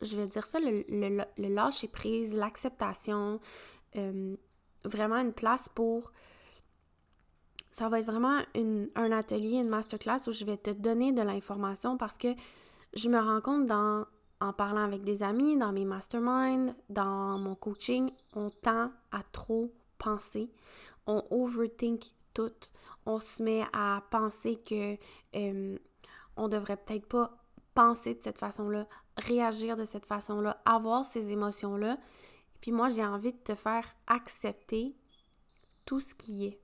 je 0.00 0.16
vais 0.16 0.26
dire 0.26 0.46
ça, 0.46 0.58
le, 0.58 0.82
le, 0.88 1.48
lâcher 1.54 1.88
prise, 1.88 2.34
l'acceptation, 2.34 3.38
euh, 3.96 4.34
vraiment 4.84 5.18
une 5.18 5.34
place 5.34 5.68
pour 5.68 6.10
ça 7.70 7.90
va 7.90 8.00
être 8.00 8.06
vraiment 8.06 8.38
un 8.94 9.12
atelier, 9.12 9.58
une 9.58 9.68
masterclass 9.68 10.26
où 10.26 10.32
je 10.32 10.46
vais 10.46 10.56
te 10.56 10.70
donner 10.70 11.12
de 11.12 11.20
l'information 11.20 11.98
parce 11.98 12.16
que 12.16 12.28
je 12.96 13.08
me 13.08 13.20
rends 13.20 13.40
compte 13.40 13.70
en 13.70 14.52
parlant 14.52 14.82
avec 14.82 15.04
des 15.04 15.22
amis, 15.22 15.56
dans 15.56 15.72
mes 15.72 15.84
masterminds, 15.84 16.74
dans 16.88 17.38
mon 17.38 17.54
coaching, 17.54 18.10
on 18.34 18.50
tend 18.50 18.90
à 19.12 19.22
trop 19.32 19.72
penser. 19.98 20.50
On 21.06 21.22
overthink 21.30 22.12
tout. 22.34 22.52
On 23.04 23.20
se 23.20 23.42
met 23.42 23.64
à 23.72 24.02
penser 24.10 24.56
que 24.56 24.96
euh, 25.36 25.78
on 26.36 26.48
devrait 26.48 26.76
peut-être 26.76 27.06
pas 27.06 27.36
penser 27.74 28.14
de 28.14 28.22
cette 28.22 28.38
façon-là, 28.38 28.86
réagir 29.16 29.76
de 29.76 29.84
cette 29.84 30.06
façon-là, 30.06 30.60
avoir 30.64 31.04
ces 31.04 31.32
émotions-là. 31.32 31.98
Puis 32.60 32.72
moi, 32.72 32.88
j'ai 32.88 33.04
envie 33.04 33.32
de 33.32 33.38
te 33.38 33.54
faire 33.54 33.86
accepter 34.06 34.96
tout 35.84 36.00
ce 36.00 36.14
qui 36.14 36.46
est 36.46 36.60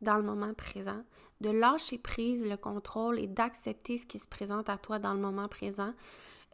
dans 0.00 0.16
le 0.16 0.22
moment 0.22 0.54
présent, 0.54 1.02
de 1.44 1.50
lâcher 1.50 1.98
prise 1.98 2.48
le 2.48 2.56
contrôle 2.56 3.18
et 3.18 3.26
d'accepter 3.26 3.98
ce 3.98 4.06
qui 4.06 4.18
se 4.18 4.26
présente 4.26 4.70
à 4.70 4.78
toi 4.78 4.98
dans 4.98 5.12
le 5.12 5.20
moment 5.20 5.46
présent. 5.46 5.92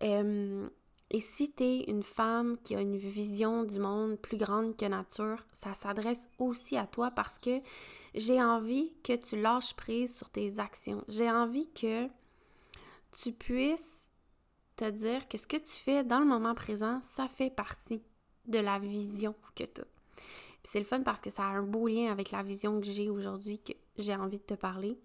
Et 0.03 1.21
si 1.21 1.53
tu 1.53 1.63
es 1.63 1.85
une 1.85 2.03
femme 2.03 2.57
qui 2.63 2.75
a 2.75 2.81
une 2.81 2.97
vision 2.97 3.63
du 3.63 3.79
monde 3.79 4.19
plus 4.19 4.37
grande 4.37 4.77
que 4.77 4.87
nature, 4.87 5.45
ça 5.53 5.75
s'adresse 5.75 6.29
aussi 6.39 6.77
à 6.77 6.87
toi 6.87 7.11
parce 7.11 7.39
que 7.39 7.61
j'ai 8.15 8.43
envie 8.43 8.93
que 9.05 9.15
tu 9.17 9.41
lâches 9.41 9.75
prise 9.75 10.17
sur 10.17 10.29
tes 10.29 10.59
actions. 10.59 11.05
J'ai 11.07 11.31
envie 11.31 11.71
que 11.73 12.09
tu 13.13 13.33
puisses 13.33 14.09
te 14.77 14.89
dire 14.91 15.29
que 15.29 15.39
ce 15.39 15.47
que 15.47 15.57
tu 15.57 15.73
fais 15.73 16.03
dans 16.03 16.21
le 16.21 16.27
moment 16.27 16.55
présent, 16.55 17.01
ça 17.03 17.29
fait 17.29 17.51
partie 17.51 18.03
de 18.47 18.59
la 18.59 18.79
vision 18.79 19.35
que 19.55 19.65
tu 19.65 19.81
as. 19.81 19.85
c'est 20.65 20.81
le 20.81 20.85
fun 20.85 21.03
parce 21.03 21.21
que 21.21 21.31
ça 21.31 21.45
a 21.45 21.49
un 21.49 21.63
beau 21.63 21.87
lien 21.87 22.11
avec 22.11 22.31
la 22.33 22.43
vision 22.43 22.81
que 22.81 22.87
j'ai 22.87 23.11
aujourd'hui 23.11 23.59
que 23.59 23.73
j'ai 23.97 24.15
envie 24.15 24.39
de 24.39 24.45
te 24.45 24.55
parler. 24.55 24.99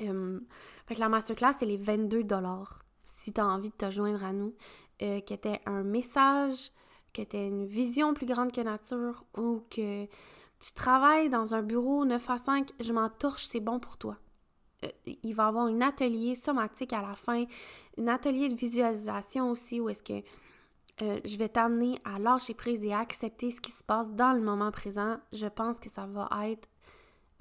Euh, 0.00 0.40
fait 0.86 0.94
que 0.94 1.00
la 1.00 1.08
masterclass, 1.08 1.54
c'est 1.58 1.66
les 1.66 1.76
22 1.76 2.24
dollars 2.24 2.80
si 3.04 3.32
tu 3.32 3.40
as 3.40 3.46
envie 3.46 3.70
de 3.70 3.74
te 3.74 3.88
joindre 3.88 4.24
à 4.24 4.32
nous, 4.32 4.52
euh, 5.02 5.20
que 5.20 5.34
tu 5.34 5.48
un 5.66 5.84
message, 5.84 6.72
que 7.12 7.22
tu 7.22 7.36
une 7.36 7.66
vision 7.66 8.14
plus 8.14 8.26
grande 8.26 8.50
que 8.50 8.60
nature 8.60 9.24
ou 9.36 9.62
que 9.70 10.06
tu 10.06 10.72
travailles 10.74 11.28
dans 11.28 11.54
un 11.54 11.62
bureau 11.62 12.04
9 12.04 12.30
à 12.30 12.38
5, 12.38 12.70
je 12.80 12.92
m'en 12.92 13.08
torche, 13.08 13.44
c'est 13.44 13.60
bon 13.60 13.78
pour 13.78 13.96
toi. 13.96 14.16
Euh, 14.84 14.88
il 15.22 15.34
va 15.34 15.44
y 15.44 15.46
avoir 15.46 15.66
un 15.66 15.80
atelier 15.82 16.34
somatique 16.34 16.92
à 16.92 17.00
la 17.00 17.12
fin, 17.12 17.44
un 17.96 18.08
atelier 18.08 18.48
de 18.48 18.56
visualisation 18.56 19.50
aussi 19.50 19.80
où 19.80 19.88
est-ce 19.88 20.02
que 20.02 20.22
je 21.00 21.36
vais 21.36 21.48
t'amener 21.48 21.98
à 22.04 22.20
lâcher 22.20 22.54
prise 22.54 22.84
et 22.84 22.92
à 22.92 23.00
accepter 23.00 23.50
ce 23.50 23.60
qui 23.60 23.72
se 23.72 23.82
passe 23.82 24.12
dans 24.12 24.32
le 24.32 24.40
moment 24.40 24.70
présent. 24.70 25.18
Je 25.32 25.46
pense 25.46 25.80
que 25.80 25.88
ça 25.88 26.06
va 26.06 26.28
être 26.48 26.68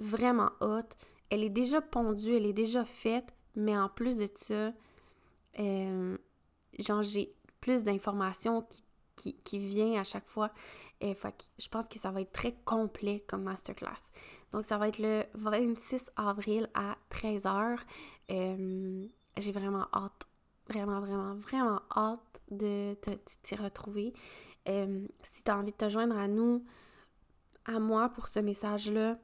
vraiment 0.02 0.52
hot. 0.60 0.90
Elle 1.30 1.44
est 1.44 1.50
déjà 1.50 1.80
pondue, 1.82 2.36
elle 2.36 2.46
est 2.46 2.54
déjà 2.54 2.84
faite, 2.84 3.34
mais 3.56 3.78
en 3.78 3.88
plus 3.88 4.18
de 4.18 4.28
ça, 4.36 4.74
euh, 5.60 6.18
genre 6.80 7.02
j'ai 7.02 7.34
plus 7.62 7.84
d'informations 7.84 8.64
qui, 8.64 8.84
qui, 9.16 9.36
qui 9.44 9.60
vient 9.60 10.00
à 10.00 10.04
chaque 10.04 10.28
fois. 10.28 10.52
Et 11.00 11.16
je 11.58 11.68
pense 11.70 11.88
que 11.88 12.00
ça 12.00 12.12
va 12.12 12.22
être 12.22 12.32
très 12.32 12.54
complet 12.66 13.24
comme 13.28 13.44
masterclass. 13.44 14.02
Donc 14.52 14.66
ça 14.66 14.78
va 14.78 14.88
être 14.88 15.00
le 15.00 15.24
26 15.36 16.12
avril 16.16 16.68
à 16.74 16.98
13h. 17.12 17.80
Euh, 18.32 19.08
j'ai 19.38 19.52
vraiment 19.52 19.88
hâte, 19.94 20.28
vraiment, 20.68 21.00
vraiment, 21.00 21.36
vraiment 21.36 21.82
hâte 21.96 22.42
de 22.50 22.96
t'y 23.44 23.56
retrouver. 23.56 24.14
Euh, 24.70 25.08
si 25.24 25.44
tu 25.44 25.52
as 25.52 25.58
envie 25.58 25.72
de 25.72 25.78
te 25.78 25.90
joindre 25.90 26.18
à 26.18 26.28
nous, 26.28 26.64
à 27.66 27.80
moi 27.80 28.10
pour 28.10 28.28
ce 28.28 28.40
message-là, 28.40 29.18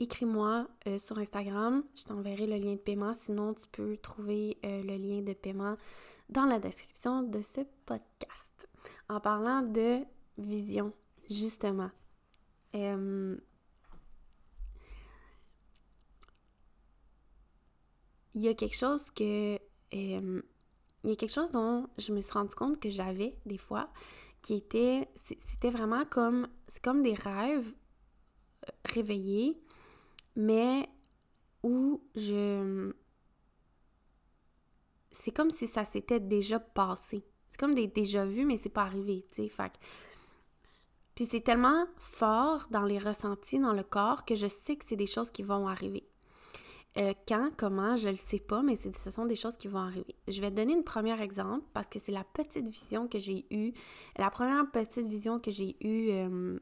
écris-moi 0.00 0.66
euh, 0.86 0.98
sur 0.98 1.18
Instagram. 1.18 1.84
Je 1.94 2.04
t'enverrai 2.04 2.46
le 2.46 2.56
lien 2.56 2.72
de 2.72 2.78
paiement. 2.78 3.14
Sinon, 3.14 3.52
tu 3.52 3.68
peux 3.68 3.96
trouver 3.98 4.58
euh, 4.64 4.82
le 4.82 4.96
lien 4.96 5.20
de 5.20 5.34
paiement 5.34 5.76
dans 6.30 6.46
la 6.46 6.58
description 6.58 7.22
de 7.22 7.40
ce 7.42 7.60
podcast. 7.84 8.68
En 9.08 9.20
parlant 9.20 9.62
de 9.62 10.00
vision, 10.38 10.92
justement. 11.28 11.90
Euh, 12.74 13.36
il 18.34 18.42
y 18.42 18.48
a 18.48 18.54
quelque 18.54 18.76
chose 18.76 19.10
que... 19.10 19.58
il 19.92 20.42
y 21.04 21.12
a 21.12 21.16
quelque 21.16 21.32
chose 21.32 21.50
dont 21.50 21.88
je 21.98 22.12
me 22.12 22.20
suis 22.22 22.32
rendu 22.32 22.54
compte 22.54 22.80
que 22.80 22.88
j'avais 22.88 23.36
des 23.44 23.58
fois, 23.58 23.90
qui 24.40 24.54
était... 24.54 25.08
C'était 25.16 25.70
vraiment 25.70 26.06
comme... 26.06 26.48
C'est 26.68 26.82
comme 26.82 27.02
des 27.02 27.14
rêves 27.14 27.70
réveillés 28.84 29.60
mais 30.40 30.88
où 31.62 32.00
je... 32.14 32.92
C'est 35.12 35.32
comme 35.32 35.50
si 35.50 35.66
ça 35.66 35.84
s'était 35.84 36.20
déjà 36.20 36.58
passé. 36.58 37.24
C'est 37.50 37.58
comme 37.58 37.74
des 37.74 37.88
déjà 37.88 38.24
vus, 38.24 38.46
mais 38.46 38.56
c'est 38.56 38.68
pas 38.70 38.82
arrivé, 38.82 39.26
tu 39.32 39.42
sais. 39.42 39.48
Fait 39.48 39.72
Puis 41.14 41.26
c'est 41.26 41.42
tellement 41.42 41.86
fort 41.98 42.68
dans 42.70 42.84
les 42.84 42.98
ressentis, 42.98 43.58
dans 43.58 43.72
le 43.74 43.82
corps, 43.82 44.24
que 44.24 44.34
je 44.34 44.46
sais 44.46 44.76
que 44.76 44.84
c'est 44.86 44.96
des 44.96 45.06
choses 45.06 45.30
qui 45.30 45.42
vont 45.42 45.68
arriver. 45.68 46.06
Euh, 46.96 47.12
quand, 47.28 47.50
comment, 47.56 47.96
je 47.96 48.08
le 48.08 48.16
sais 48.16 48.40
pas, 48.40 48.62
mais 48.62 48.76
ce 48.76 49.10
sont 49.10 49.26
des 49.26 49.36
choses 49.36 49.56
qui 49.56 49.68
vont 49.68 49.80
arriver. 49.80 50.16
Je 50.26 50.40
vais 50.40 50.50
te 50.50 50.56
donner 50.56 50.72
une 50.72 50.84
première 50.84 51.20
exemple 51.20 51.64
parce 51.72 51.86
que 51.86 51.98
c'est 51.98 52.12
la 52.12 52.24
petite 52.24 52.68
vision 52.68 53.08
que 53.08 53.18
j'ai 53.18 53.46
eue. 53.50 53.72
La 54.16 54.30
première 54.30 54.70
petite 54.70 55.06
vision 55.06 55.38
que 55.38 55.50
j'ai 55.50 55.76
eue 55.86 56.10
euh, 56.10 56.58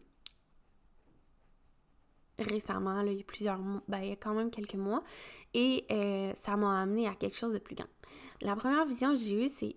récemment, 2.39 3.01
il 3.01 3.15
y 3.15 3.21
a 3.21 3.25
plusieurs 3.25 3.61
mois, 3.61 3.83
ben, 3.89 3.99
il 3.99 4.09
y 4.11 4.13
a 4.13 4.17
quand 4.17 4.35
même 4.35 4.51
quelques 4.51 4.75
mois, 4.75 5.03
et 5.55 5.85
euh, 5.91 6.33
ça 6.35 6.57
m'a 6.57 6.83
amené 6.83 7.09
à 7.09 7.15
quelque 7.15 7.37
chose 7.37 7.53
de 7.53 7.59
plus 7.59 7.75
grand. 7.75 7.89
La 8.43 8.57
première 8.57 8.85
vision 8.87 9.11
que 9.11 9.19
j'ai 9.19 9.45
eue, 9.45 9.49
c'est, 9.49 9.77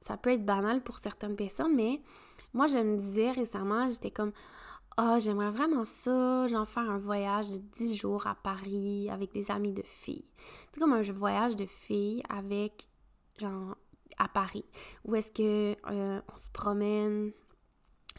ça 0.00 0.16
peut 0.16 0.30
être 0.30 0.44
banal 0.44 0.82
pour 0.82 0.98
certaines 0.98 1.36
personnes, 1.36 1.74
mais 1.74 2.02
moi, 2.54 2.66
je 2.66 2.78
me 2.78 2.98
disais 2.98 3.30
récemment, 3.30 3.88
j'étais 3.88 4.10
comme, 4.10 4.32
ah, 4.98 5.14
oh, 5.16 5.20
j'aimerais 5.20 5.50
vraiment 5.50 5.86
ça, 5.86 6.46
genre 6.48 6.68
faire 6.68 6.90
un 6.90 6.98
voyage 6.98 7.50
de 7.50 7.56
10 7.56 7.96
jours 7.96 8.26
à 8.26 8.34
Paris 8.34 9.08
avec 9.10 9.32
des 9.32 9.50
amis 9.50 9.72
de 9.72 9.82
filles. 9.82 10.30
C'est 10.72 10.80
comme 10.80 10.92
un 10.92 11.02
voyage 11.02 11.56
de 11.56 11.64
filles 11.64 12.22
avec, 12.28 12.88
genre, 13.38 13.76
à 14.18 14.28
Paris, 14.28 14.66
où 15.04 15.14
est-ce 15.14 15.32
que 15.32 15.76
euh, 15.90 16.20
on 16.32 16.36
se 16.36 16.50
promène, 16.50 17.32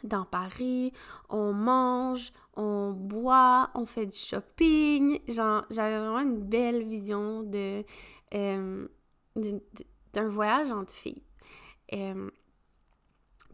dans 0.02 0.24
Paris, 0.24 0.92
on 1.28 1.52
mange, 1.52 2.32
on 2.56 2.92
boit, 2.92 3.70
on 3.74 3.86
fait 3.86 4.06
du 4.06 4.16
shopping. 4.16 5.20
Genre, 5.28 5.64
j'avais 5.70 5.98
vraiment 5.98 6.20
une 6.20 6.40
belle 6.40 6.84
vision 6.84 7.48
euh, 8.34 8.88
d'un 9.34 10.28
voyage 10.28 10.70
entre 10.70 10.92
filles. 10.92 11.22
Euh, 11.92 12.30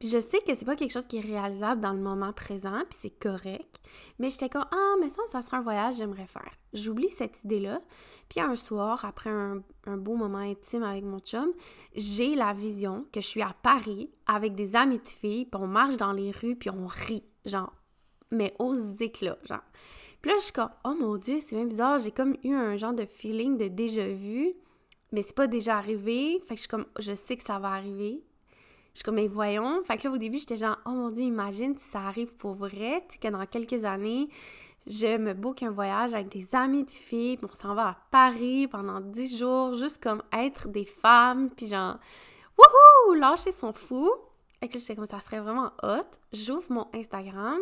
puis 0.01 0.09
je 0.09 0.19
sais 0.19 0.41
que 0.41 0.55
c'est 0.55 0.65
pas 0.65 0.77
quelque 0.77 0.93
chose 0.93 1.07
qui 1.07 1.19
est 1.19 1.21
réalisable 1.21 1.83
dans 1.83 1.93
le 1.93 2.01
moment 2.01 2.33
présent, 2.33 2.81
puis 2.89 2.99
c'est 2.99 3.19
correct. 3.19 3.83
Mais 4.19 4.31
j'étais 4.31 4.49
comme 4.49 4.65
ah 4.73 4.95
mais 4.99 5.11
ça 5.11 5.21
ça 5.29 5.43
serait 5.43 5.59
un 5.59 5.63
voyage 5.63 5.97
j'aimerais 5.97 6.27
faire. 6.27 6.51
J'oublie 6.73 7.11
cette 7.11 7.45
idée 7.45 7.61
là. 7.61 7.83
Puis 8.31 8.41
un 8.41 8.57
soir 8.57 9.05
après 9.05 9.29
un, 9.29 9.63
beau 9.99 10.17
moment 10.17 10.39
intime 10.39 10.85
avec 10.85 11.05
mon 11.05 11.19
chum, 11.19 11.53
j'ai 11.95 12.35
la 12.35 12.55
vision 12.55 13.05
que 13.13 13.21
je 13.21 13.27
suis 13.27 13.43
à 13.43 13.55
Paris 13.63 14.11
avec 14.27 14.55
des 14.55 14.75
amis 14.75 15.01
de 15.01 15.07
filles, 15.07 15.45
puis 15.45 15.61
on 15.63 15.67
marche 15.67 15.99
dans 15.99 16.13
les 16.13 16.31
rues 16.31 16.57
puis 16.57 16.71
on 16.71 16.87
rit, 16.87 17.25
mais 18.31 18.55
aux 18.59 18.75
éclats, 18.75 19.39
genre. 19.45 19.65
Puis 20.23 20.31
là 20.31 20.37
je 20.39 20.45
suis 20.45 20.53
comme 20.53 20.71
oh 20.85 20.95
mon 20.99 21.17
dieu 21.17 21.39
c'est 21.41 21.57
bien 21.57 21.65
bizarre, 21.65 21.99
j'ai 21.99 22.11
comme 22.11 22.37
eu 22.45 22.53
un 22.53 22.77
genre 22.77 22.95
de 22.95 23.07
feeling 23.07 23.57
de 23.57 23.69
déjà 23.69 24.07
vu, 24.07 24.53
mais 25.13 25.23
c'est 25.23 25.35
pas 25.35 25.47
déjà 25.47 25.77
arrivé. 25.77 26.41
Fait 26.41 26.55
que 26.55 26.57
je 26.57 26.61
suis 26.61 26.69
comme 26.69 26.87
je 26.99 27.15
sais 27.15 27.37
que 27.37 27.43
ça 27.43 27.59
va 27.59 27.69
arriver 27.69 28.23
je 28.93 28.99
suis 28.99 29.05
comme, 29.05 29.17
mais 29.17 29.29
voyons. 29.29 29.83
Fait 29.85 29.97
que 29.97 30.09
là, 30.09 30.15
au 30.15 30.19
début, 30.19 30.39
j'étais 30.39 30.57
genre, 30.57 30.77
oh 30.85 30.91
mon 30.91 31.11
Dieu, 31.11 31.25
imagine 31.25 31.77
si 31.77 31.89
ça 31.89 32.01
arrive 32.01 32.35
pour 32.35 32.53
vrai, 32.53 33.07
que 33.21 33.29
dans 33.29 33.45
quelques 33.47 33.85
années, 33.85 34.29
je 34.87 35.17
me 35.17 35.33
book 35.33 35.63
un 35.63 35.71
voyage 35.71 36.13
avec 36.13 36.29
des 36.29 36.55
amis 36.55 36.85
de 36.85 36.91
filles, 36.91 37.37
puis 37.37 37.47
on 37.51 37.55
s'en 37.55 37.75
va 37.75 37.89
à 37.89 37.97
Paris 38.11 38.67
pendant 38.67 39.01
10 39.01 39.39
jours, 39.39 39.75
juste 39.75 40.03
comme 40.03 40.23
être 40.33 40.69
des 40.69 40.85
femmes, 40.85 41.51
puis 41.51 41.69
genre, 41.69 41.99
wouhou, 42.59 43.15
lâcher 43.15 43.53
son 43.53 43.73
fou. 43.73 44.11
Fait 44.61 44.69
que 44.69 44.79
j'étais 44.79 44.95
comme, 44.95 45.07
ça 45.07 45.21
serait 45.21 45.41
vraiment 45.41 45.73
hot. 45.83 46.07
J'ouvre 46.33 46.71
mon 46.71 46.89
Instagram. 46.95 47.59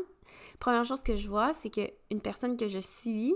Première 0.59 0.85
chose 0.85 1.03
que 1.03 1.17
je 1.17 1.29
vois, 1.29 1.53
c'est 1.53 1.71
qu'une 1.71 2.21
personne 2.21 2.57
que 2.57 2.69
je 2.69 2.81
suis 2.81 3.35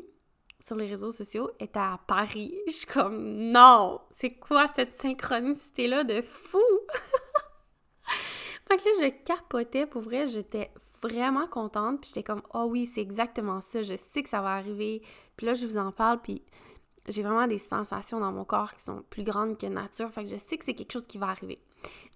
sur 0.61 0.77
les 0.77 0.87
réseaux 0.87 1.13
sociaux 1.13 1.51
est 1.61 1.77
à 1.77 1.99
Paris. 2.07 2.55
Je 2.67 2.73
suis 2.73 2.87
comme, 2.87 3.51
non, 3.51 4.01
c'est 4.17 4.35
quoi 4.35 4.67
cette 4.75 5.01
synchronicité-là 5.01 6.05
de 6.05 6.23
fou? 6.23 6.59
Fait 8.69 8.79
que 8.79 8.85
là, 8.85 8.91
je 9.03 9.25
capotais, 9.25 9.87
pour 9.87 10.03
vrai, 10.03 10.27
j'étais 10.27 10.71
vraiment 11.03 11.47
contente, 11.47 12.01
puis 12.01 12.09
j'étais 12.09 12.23
comme, 12.23 12.43
oh 12.55 12.67
oui, 12.71 12.87
c'est 12.87 13.01
exactement 13.01 13.61
ça, 13.61 13.83
je 13.83 13.97
sais 13.97 14.23
que 14.23 14.29
ça 14.29 14.41
va 14.41 14.51
arriver. 14.51 15.03
Puis 15.37 15.47
là, 15.47 15.55
je 15.55 15.67
vous 15.67 15.77
en 15.77 15.93
parle, 15.93 16.21
puis 16.23 16.43
j'ai 17.09 17.23
vraiment 17.23 17.49
des 17.49 17.59
sensations 17.59 18.21
dans 18.21 18.33
mon 18.33 18.45
corps 18.45 18.75
qui 18.75 18.85
sont 18.85 19.03
plus 19.11 19.25
grandes 19.25 19.59
que 19.59 19.67
nature, 19.67 20.11
fait 20.11 20.25
que 20.25 20.31
je 20.31 20.37
sais 20.37 20.57
que 20.57 20.65
c'est 20.65 20.75
quelque 20.75 20.93
chose 20.93 21.07
qui 21.07 21.19
va 21.19 21.29
arriver. 21.29 21.61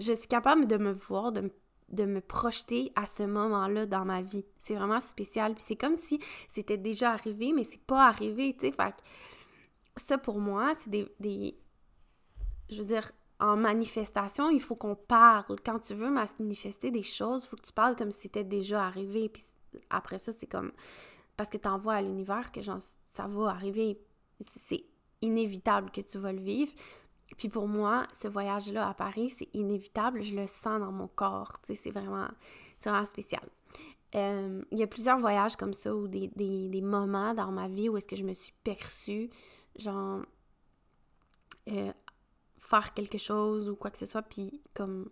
Je 0.01 0.13
suis 0.13 0.29
capable 0.29 0.67
de 0.67 0.77
me 0.77 0.93
voir, 0.93 1.33
de 1.33 1.51
me, 1.91 2.21
projeter 2.21 2.93
à 2.97 3.07
ce 3.07 3.23
moment-là 3.23 3.87
dans 3.87 4.05
ma 4.05 4.23
vie. 4.23 4.45
C'est 4.59 4.75
vraiment 4.75 5.01
spécial, 5.01 5.55
c'est 5.59 5.77
comme 5.77 5.97
si 5.97 6.21
c'était 6.49 6.79
déjà 6.79 7.13
arrivé, 7.13 7.53
mais 7.53 7.65
c'est 7.65 7.83
pas 7.83 8.07
arrivé, 8.07 8.57
tu 8.59 8.71
que 8.71 10.03
ça, 10.03 10.19
pour 10.19 10.41
moi, 10.41 10.75
c'est 10.75 10.91
des, 10.91 11.09
des... 11.21 11.59
Je 12.69 12.79
veux 12.79 12.85
dire, 12.85 13.13
en 13.39 13.57
manifestation, 13.57 14.51
il 14.51 14.61
faut 14.61 14.77
qu'on 14.77 14.95
parle. 14.95 15.57
Quand 15.65 15.79
tu 15.79 15.95
veux 15.95 16.11
manifester 16.11 16.91
des 16.91 17.03
choses, 17.03 17.45
il 17.45 17.49
faut 17.49 17.57
que 17.57 17.67
tu 17.67 17.73
parles 17.73 17.97
comme 17.97 18.11
si 18.11 18.23
c'était 18.23 18.45
déjà 18.45 18.85
arrivé. 18.85 19.29
Puis 19.29 19.43
après 19.91 20.19
ça, 20.19 20.33
c'est 20.33 20.47
comme. 20.47 20.73
Parce 21.37 21.51
que 21.51 21.59
tu 21.59 21.69
envoies 21.69 21.95
à 21.95 22.03
l'univers 22.03 22.51
que 22.51 22.63
genre, 22.63 22.81
ça 23.13 23.27
va 23.27 23.51
arriver. 23.51 23.99
C'est 24.47 24.85
inévitable 25.21 25.91
que 25.91 26.01
tu 26.01 26.19
vas 26.19 26.33
le 26.33 26.41
vivre. 26.41 26.73
Puis 27.35 27.49
pour 27.49 27.67
moi, 27.67 28.07
ce 28.13 28.29
voyage-là 28.29 28.89
à 28.89 28.95
Paris, 28.95 29.31
c'est 29.31 29.49
inévitable. 29.53 30.23
Je 30.23 30.35
le 30.35 30.47
sens 30.47 30.81
dans 30.81 30.93
mon 30.93 31.09
corps. 31.09 31.53
C'est 31.65 31.91
vraiment, 31.91 32.29
vraiment 32.81 33.05
spécial. 33.05 33.43
Euh, 34.15 34.63
il 34.71 34.79
y 34.79 34.83
a 34.83 34.87
plusieurs 34.87 35.19
voyages 35.19 35.57
comme 35.57 35.75
ça 35.75 35.95
ou 35.95 36.07
des, 36.07 36.29
des, 36.29 36.81
moments 36.81 37.35
dans 37.35 37.51
ma 37.51 37.69
vie 37.69 37.89
où 37.89 37.97
est-ce 37.97 38.07
que 38.07 38.17
je 38.17 38.25
me 38.25 38.33
suis 38.33 38.53
perçue, 38.63 39.29
genre, 39.77 40.23
euh, 41.69 41.93
faire 42.59 42.95
quelque 42.95 43.19
chose 43.19 43.69
ou 43.69 43.75
quoi 43.75 43.91
que 43.91 43.99
ce 43.99 44.07
soit, 44.07 44.23
puis 44.23 44.63
comme, 44.75 45.11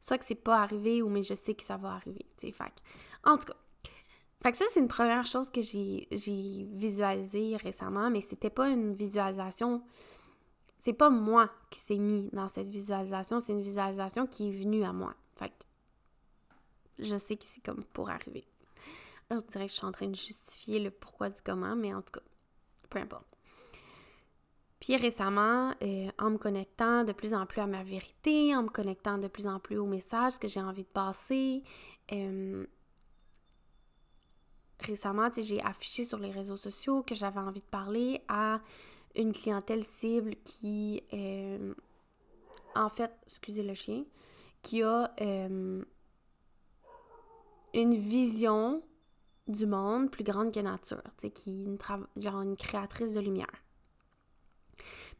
soit 0.00 0.16
que 0.18 0.24
c'est 0.24 0.34
pas 0.34 0.62
arrivé 0.62 1.02
ou 1.02 1.10
mais 1.10 1.22
je 1.22 1.34
sais 1.34 1.54
que 1.54 1.62
ça 1.62 1.76
va 1.76 1.92
arriver, 1.92 2.26
tu 2.38 2.48
sais, 2.48 2.54
En 3.24 3.36
tout 3.36 3.44
cas, 3.44 3.56
fait 4.42 4.54
ça, 4.54 4.64
c'est 4.72 4.80
une 4.80 4.88
première 4.88 5.26
chose 5.26 5.50
que 5.50 5.60
j'ai 5.60 6.08
visualisée 6.72 7.56
récemment, 7.56 8.10
mais 8.10 8.20
c'était 8.20 8.50
pas 8.50 8.70
une 8.70 8.94
visualisation 8.94 9.82
c'est 10.86 10.92
pas 10.92 11.10
moi 11.10 11.50
qui 11.68 11.80
s'est 11.80 11.98
mis 11.98 12.30
dans 12.32 12.46
cette 12.46 12.68
visualisation, 12.68 13.40
c'est 13.40 13.52
une 13.52 13.60
visualisation 13.60 14.24
qui 14.28 14.48
est 14.48 14.52
venue 14.52 14.84
à 14.84 14.92
moi. 14.92 15.16
Fait 15.34 15.48
que 15.48 15.64
je 17.00 17.16
sais 17.18 17.36
que 17.36 17.42
c'est 17.44 17.60
comme 17.60 17.82
pour 17.92 18.08
arriver. 18.08 18.46
je 19.32 19.38
dirais 19.38 19.66
que 19.66 19.72
je 19.72 19.76
suis 19.78 19.84
en 19.84 19.90
train 19.90 20.06
de 20.06 20.14
justifier 20.14 20.78
le 20.78 20.92
pourquoi 20.92 21.28
du 21.28 21.42
comment, 21.42 21.74
mais 21.74 21.92
en 21.92 22.02
tout 22.02 22.12
cas, 22.12 22.24
peu 22.88 23.00
importe. 23.00 23.26
Puis 24.78 24.96
récemment, 24.96 25.74
euh, 25.82 26.08
en 26.20 26.30
me 26.30 26.38
connectant 26.38 27.02
de 27.02 27.12
plus 27.12 27.34
en 27.34 27.46
plus 27.46 27.62
à 27.62 27.66
ma 27.66 27.82
vérité, 27.82 28.54
en 28.54 28.62
me 28.62 28.68
connectant 28.68 29.18
de 29.18 29.26
plus 29.26 29.48
en 29.48 29.58
plus 29.58 29.78
au 29.78 29.86
message 29.86 30.38
que 30.38 30.46
j'ai 30.46 30.60
envie 30.60 30.84
de 30.84 30.88
passer, 30.88 31.64
euh, 32.12 32.64
récemment, 34.78 35.30
j'ai 35.36 35.60
affiché 35.62 36.04
sur 36.04 36.20
les 36.20 36.30
réseaux 36.30 36.56
sociaux 36.56 37.02
que 37.02 37.16
j'avais 37.16 37.40
envie 37.40 37.58
de 37.58 37.66
parler 37.66 38.22
à 38.28 38.60
une 39.16 39.32
clientèle 39.32 39.84
cible 39.84 40.36
qui, 40.44 41.02
euh, 41.12 41.74
en 42.74 42.88
fait, 42.88 43.12
excusez 43.26 43.62
le 43.62 43.74
chien, 43.74 44.04
qui 44.62 44.82
a 44.82 45.14
euh, 45.20 45.82
une 47.74 47.96
vision 47.96 48.82
du 49.48 49.66
monde 49.66 50.10
plus 50.10 50.24
grande 50.24 50.52
que 50.52 50.60
nature, 50.60 51.02
qui 51.18 51.28
est 51.28 51.66
une, 51.66 52.56
créatrice 52.56 53.12
de 53.12 53.20
lumière. 53.20 53.62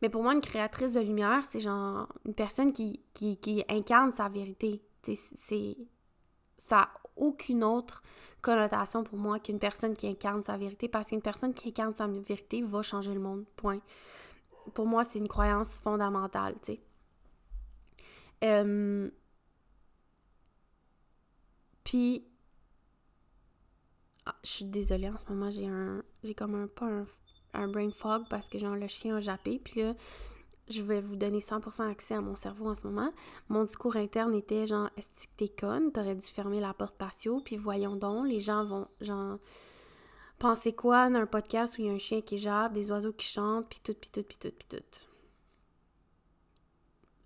Mais 0.03 0.09
pour 0.09 0.23
moi, 0.23 0.35
une 0.35 0.41
créatrice 0.41 0.95
de 0.95 1.01
lumière, 1.01 1.45
c'est 1.45 1.61
genre 1.61 2.09
une 2.25 2.35
personne 2.35 2.73
qui, 2.73 3.01
incarne 3.69 4.13
sa 4.13 4.29
vérité. 4.29 4.83
C'est, 5.03 5.77
aucune 7.17 7.65
autre 7.65 8.03
connotation 8.43 9.03
pour 9.03 9.19
moi 9.19 9.41
qu'une 9.41 9.59
personne 9.59 9.97
qui 9.97 10.07
incarne 10.07 10.43
sa 10.43 10.57
vérité, 10.57 10.89
parce 10.89 11.09
qu'une 11.09 11.23
personne 11.23 11.55
qui 11.55 11.69
incarne 11.69 11.95
sa 11.95 12.07
vérité 12.07 12.63
va 12.63 12.83
changer 12.83 13.15
le 13.15 13.21
monde, 13.21 13.45
point. 13.57 13.81
Pour 14.75 14.87
moi, 14.87 15.05
c'est 15.05 15.19
une 15.19 15.29
croyance 15.29 15.79
fondamentale, 15.79 16.55
tu 16.63 16.73
sais. 16.73 16.81
Euh, 18.45 19.11
puis, 21.85 22.27
ah, 24.27 24.37
je 24.45 24.51
suis 24.51 24.65
désolée, 24.65 25.09
en 25.09 25.19
ce 25.19 25.25
moment, 25.33 25.51
j'ai 25.51 25.67
un... 25.67 26.03
J'ai 26.23 26.35
comme 26.35 26.55
un... 26.55 26.67
pas 26.67 26.87
un, 26.87 27.07
un 27.55 27.69
brain 27.69 27.91
fog 27.91 28.25
parce 28.29 28.49
que 28.49 28.59
genre 28.59 28.77
le 28.77 28.87
chien 28.87 29.17
a 29.17 29.21
jappé, 29.21 29.59
puis 29.59 29.83
là 29.83 29.95
je 30.69 30.83
vais 30.83 31.01
vous 31.01 31.17
donner 31.17 31.39
100% 31.39 31.91
accès 31.91 32.15
à 32.15 32.21
mon 32.21 32.37
cerveau 32.37 32.69
en 32.69 32.75
ce 32.75 32.87
moment. 32.87 33.13
Mon 33.49 33.65
discours 33.65 33.97
interne 33.97 34.35
était 34.35 34.67
genre, 34.67 34.91
est-ce 34.97 35.27
que 35.27 35.33
t'es 35.37 35.49
conne? 35.49 35.93
T'aurais 35.93 36.17
dû 36.17 36.27
fermer 36.27 36.61
la 36.61 36.75
porte 36.75 36.97
patio, 36.97 37.41
puis 37.41 37.57
voyons 37.57 37.97
donc, 37.97 38.27
les 38.27 38.41
gens 38.41 38.65
vont, 38.65 38.89
genre, 39.01 39.39
penser 40.39 40.75
quoi 40.75 41.09
d'un 41.09 41.27
podcast 41.27 41.79
où 41.79 41.83
il 41.83 41.87
y 41.87 41.91
a 41.91 41.93
un 41.93 41.99
chien 41.99 42.21
qui 42.21 42.39
jappe, 42.39 42.73
des 42.73 42.91
oiseaux 42.91 43.13
qui 43.13 43.27
chantent, 43.27 43.69
puis 43.69 43.81
tout, 43.83 43.95
puis 43.95 44.11
tout, 44.11 44.25
puis 44.25 44.39
tout, 44.39 44.53
puis 44.57 44.69
tout. 44.69 44.85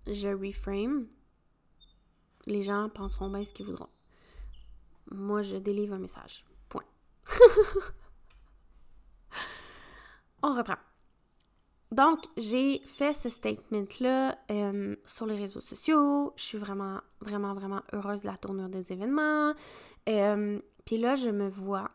Je 0.06 0.28
reframe. 0.28 1.06
Les 2.46 2.62
gens 2.62 2.88
penseront 2.88 3.30
bien 3.30 3.44
ce 3.44 3.52
qu'ils 3.52 3.66
voudront. 3.66 3.88
Moi, 5.10 5.42
je 5.42 5.56
délivre 5.56 5.94
un 5.94 5.98
message. 5.98 6.44
Point. 6.68 6.84
On 10.42 10.54
reprend. 10.56 10.76
Donc, 11.92 12.20
j'ai 12.36 12.80
fait 12.86 13.12
ce 13.12 13.28
statement-là 13.28 14.38
euh, 14.50 14.94
sur 15.04 15.26
les 15.26 15.36
réseaux 15.36 15.60
sociaux. 15.60 16.32
Je 16.36 16.42
suis 16.42 16.58
vraiment, 16.58 17.00
vraiment, 17.20 17.52
vraiment 17.52 17.82
heureuse 17.92 18.22
de 18.22 18.28
la 18.28 18.36
tournure 18.36 18.68
des 18.68 18.92
événements. 18.92 19.54
Euh, 20.08 20.60
puis 20.84 20.98
là, 20.98 21.16
je 21.16 21.30
me 21.30 21.48
vois. 21.48 21.90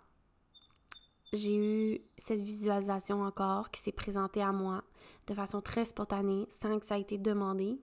J'ai 1.32 1.56
eu 1.56 2.00
cette 2.18 2.42
visualisation 2.42 3.22
encore 3.24 3.72
qui 3.72 3.82
s'est 3.82 3.94
présentée 3.94 4.42
à 4.42 4.52
moi 4.52 4.84
de 5.28 5.34
façon 5.34 5.62
très 5.62 5.86
spontanée, 5.86 6.46
sans 6.50 6.78
que 6.78 6.86
ça 6.86 6.98
ait 6.98 7.02
été 7.02 7.18
demandé, 7.18 7.80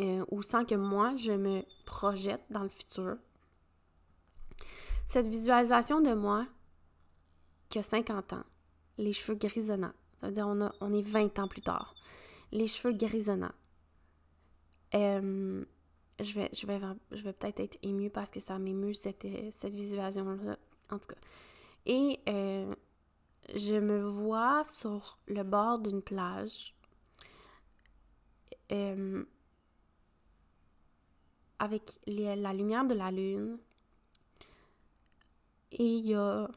euh, 0.00 0.24
ou 0.30 0.42
sans 0.42 0.64
que 0.64 0.74
moi, 0.74 1.14
je 1.16 1.32
me 1.32 1.62
projette 1.84 2.42
dans 2.50 2.62
le 2.62 2.68
futur. 2.70 3.16
Cette 5.06 5.28
visualisation 5.28 6.00
de 6.00 6.14
moi 6.14 6.46
qui 7.68 7.78
a 7.78 7.82
50 7.82 8.32
ans, 8.32 8.44
les 8.96 9.12
cheveux 9.12 9.36
grisonnants, 9.38 9.92
ça 10.24 10.28
veut 10.28 10.34
dire 10.34 10.72
on, 10.80 10.92
est 10.92 11.02
20 11.02 11.38
ans 11.38 11.48
plus 11.48 11.60
tard. 11.60 11.94
Les 12.50 12.66
cheveux 12.66 12.94
grisonnants. 12.94 13.52
Euh, 14.94 15.62
je 16.18 16.38
vais, 16.38 16.48
peut-être 17.32 17.60
être 17.60 17.78
émue 17.82 18.08
parce 18.08 18.30
que 18.30 18.40
ça 18.40 18.58
m'émue 18.58 18.94
cette, 18.94 19.26
cette 19.52 19.74
visualisation-là. 19.74 20.56
En 20.90 20.98
tout 20.98 21.08
cas. 21.08 21.20
Et 21.84 22.20
euh, 22.28 22.74
je 23.54 23.74
me 23.74 24.00
vois 24.00 24.64
sur 24.64 25.18
le 25.26 25.42
bord 25.42 25.78
d'une 25.80 26.00
plage. 26.00 26.74
Euh, 28.72 29.24
avec 31.58 32.00
la 32.06 32.54
lumière 32.54 32.86
de 32.86 32.94
la 32.94 33.10
lune. 33.10 33.58
Et 35.72 35.84
il 35.84 36.06
y 36.06 36.14
a 36.14 36.48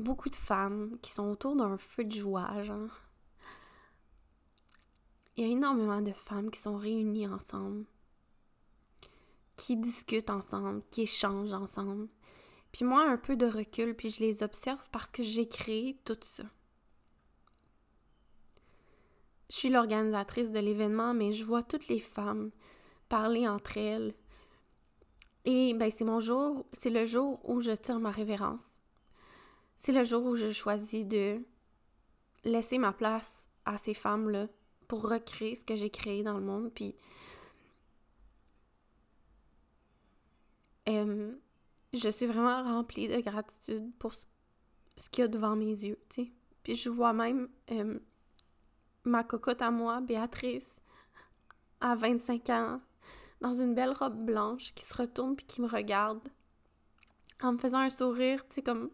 beaucoup 0.00 0.28
de 0.28 0.36
femmes 0.36 0.98
qui 1.02 1.10
sont 1.10 1.28
autour 1.28 1.56
d'un 1.56 1.76
feu 1.78 2.04
de 2.04 2.12
joie. 2.12 2.50
Il 5.36 5.44
y 5.44 5.48
a 5.48 5.52
énormément 5.52 6.02
de 6.02 6.12
femmes 6.12 6.50
qui 6.50 6.60
sont 6.60 6.76
réunies 6.76 7.28
ensemble, 7.28 7.84
qui 9.56 9.76
discutent 9.76 10.30
ensemble, 10.30 10.82
qui 10.90 11.02
échangent 11.02 11.52
ensemble. 11.52 12.08
Puis 12.72 12.84
moi, 12.84 13.08
un 13.08 13.16
peu 13.16 13.36
de 13.36 13.46
recul, 13.46 13.94
puis 13.94 14.10
je 14.10 14.20
les 14.20 14.42
observe 14.42 14.88
parce 14.90 15.10
que 15.10 15.22
j'ai 15.22 15.48
créé 15.48 15.98
tout 16.04 16.18
ça. 16.22 16.44
Je 19.50 19.56
suis 19.56 19.70
l'organisatrice 19.70 20.52
de 20.52 20.60
l'événement, 20.60 21.12
mais 21.12 21.32
je 21.32 21.44
vois 21.44 21.62
toutes 21.62 21.88
les 21.88 21.98
femmes 21.98 22.50
parler 23.08 23.48
entre 23.48 23.76
elles. 23.76 24.14
Et 25.44 25.74
ben 25.74 25.90
c'est 25.90 26.04
mon 26.04 26.20
jour, 26.20 26.66
c'est 26.72 26.90
le 26.90 27.04
jour 27.06 27.40
où 27.48 27.60
je 27.60 27.72
tire 27.72 27.98
ma 27.98 28.10
révérence 28.10 28.79
c'est 29.80 29.92
le 29.92 30.04
jour 30.04 30.22
où 30.26 30.34
je 30.34 30.52
choisis 30.52 31.06
de 31.06 31.42
laisser 32.44 32.76
ma 32.76 32.92
place 32.92 33.48
à 33.64 33.78
ces 33.78 33.94
femmes-là 33.94 34.46
pour 34.86 35.08
recréer 35.08 35.54
ce 35.54 35.64
que 35.64 35.74
j'ai 35.74 35.88
créé 35.88 36.22
dans 36.22 36.36
le 36.36 36.44
monde. 36.44 36.70
Puis, 36.74 36.94
euh, 40.90 41.32
je 41.94 42.10
suis 42.10 42.26
vraiment 42.26 42.62
remplie 42.62 43.08
de 43.08 43.20
gratitude 43.20 43.90
pour 43.98 44.12
ce, 44.12 44.26
qu'il 45.10 45.22
y 45.22 45.24
a 45.24 45.28
devant 45.28 45.56
mes 45.56 45.64
yeux, 45.64 45.98
tu 46.10 46.24
sais. 46.24 46.32
Puis 46.62 46.74
je 46.74 46.90
vois 46.90 47.14
même 47.14 47.48
euh, 47.70 47.98
ma 49.04 49.24
cocotte 49.24 49.62
à 49.62 49.70
moi, 49.70 50.02
Béatrice, 50.02 50.78
à 51.80 51.94
25 51.94 52.50
ans, 52.50 52.82
dans 53.40 53.54
une 53.54 53.74
belle 53.74 53.92
robe 53.92 54.26
blanche, 54.26 54.74
qui 54.74 54.84
se 54.84 54.92
retourne 54.92 55.36
puis 55.36 55.46
qui 55.46 55.62
me 55.62 55.68
regarde 55.68 56.20
en 57.40 57.54
me 57.54 57.58
faisant 57.58 57.78
un 57.78 57.88
sourire, 57.88 58.46
tu 58.46 58.56
sais, 58.56 58.62
comme 58.62 58.90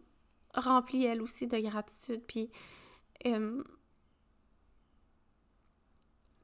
remplie 0.53 1.05
elle 1.05 1.21
aussi 1.21 1.47
de 1.47 1.57
gratitude. 1.59 2.23
Puis 2.27 2.49
euh, 3.25 3.63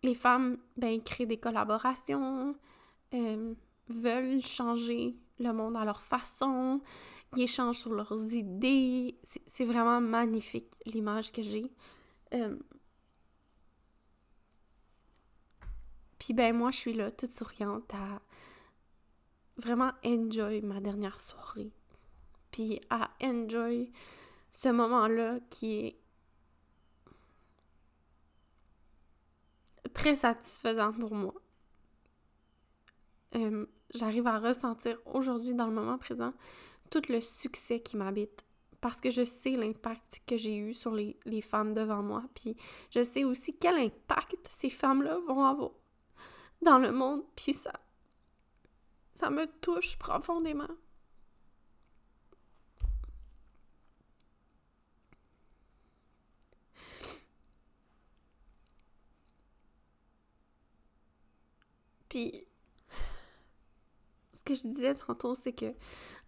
les 0.03 0.15
femmes, 0.15 0.57
ben, 0.77 1.01
créent 1.01 1.25
des 1.25 1.39
collaborations, 1.39 2.55
euh, 3.13 3.53
veulent 3.87 4.45
changer 4.45 5.15
le 5.39 5.51
monde 5.53 5.77
à 5.77 5.85
leur 5.85 6.03
façon, 6.03 6.81
ils 7.35 7.43
échangent 7.43 7.79
sur 7.79 7.93
leurs 7.93 8.33
idées. 8.33 9.17
C'est 9.47 9.65
vraiment 9.65 10.01
magnifique 10.01 10.71
l'image 10.85 11.31
que 11.31 11.41
j'ai. 11.41 11.71
Euh, 12.33 12.57
puis 16.19 16.33
ben 16.33 16.55
moi, 16.55 16.71
je 16.71 16.77
suis 16.77 16.93
là, 16.93 17.11
toute 17.11 17.33
souriante, 17.33 17.93
à 17.93 18.21
vraiment 19.57 19.91
enjoy 20.05 20.61
ma 20.61 20.79
dernière 20.79 21.19
soirée 21.21 21.71
puis 22.53 22.79
à 22.89 23.09
enjoy 23.21 23.91
ce 24.51 24.69
moment-là 24.69 25.39
qui 25.49 25.79
est 25.79 25.99
très 29.93 30.15
satisfaisant 30.15 30.93
pour 30.93 31.13
moi. 31.15 31.33
J'arrive 33.93 34.27
à 34.27 34.39
ressentir 34.39 34.99
aujourd'hui, 35.05 35.53
dans 35.53 35.67
le 35.67 35.73
moment 35.73 35.97
présent, 35.97 36.33
tout 36.89 37.01
le 37.09 37.19
succès 37.19 37.81
qui 37.81 37.97
m'habite 37.97 38.45
parce 38.79 39.01
que 39.01 39.11
je 39.11 39.23
sais 39.23 39.51
l'impact 39.51 40.21
que 40.27 40.35
j'ai 40.37 40.57
eu 40.57 40.73
sur 40.73 40.91
les, 40.91 41.17
les, 41.25 41.41
femmes 41.41 41.73
devant 41.73 42.03
moi, 42.03 42.23
puis 42.35 42.55
je 42.89 43.01
sais 43.01 43.23
aussi 43.23 43.57
quel 43.57 43.77
impact 43.77 44.47
ces 44.49 44.69
femmes-là 44.69 45.19
vont 45.25 45.45
avoir 45.45 45.71
dans 46.61 46.79
le 46.79 46.91
monde, 46.91 47.23
puis 47.35 47.53
ça, 47.53 47.71
ça 49.13 49.29
me 49.29 49.47
touche 49.61 49.97
profondément. 49.97 50.67
Puis, 62.13 62.45
ce 64.33 64.43
que 64.43 64.53
je 64.53 64.67
disais 64.67 64.93
tantôt, 64.93 65.33
c'est 65.33 65.51
que 65.51 65.73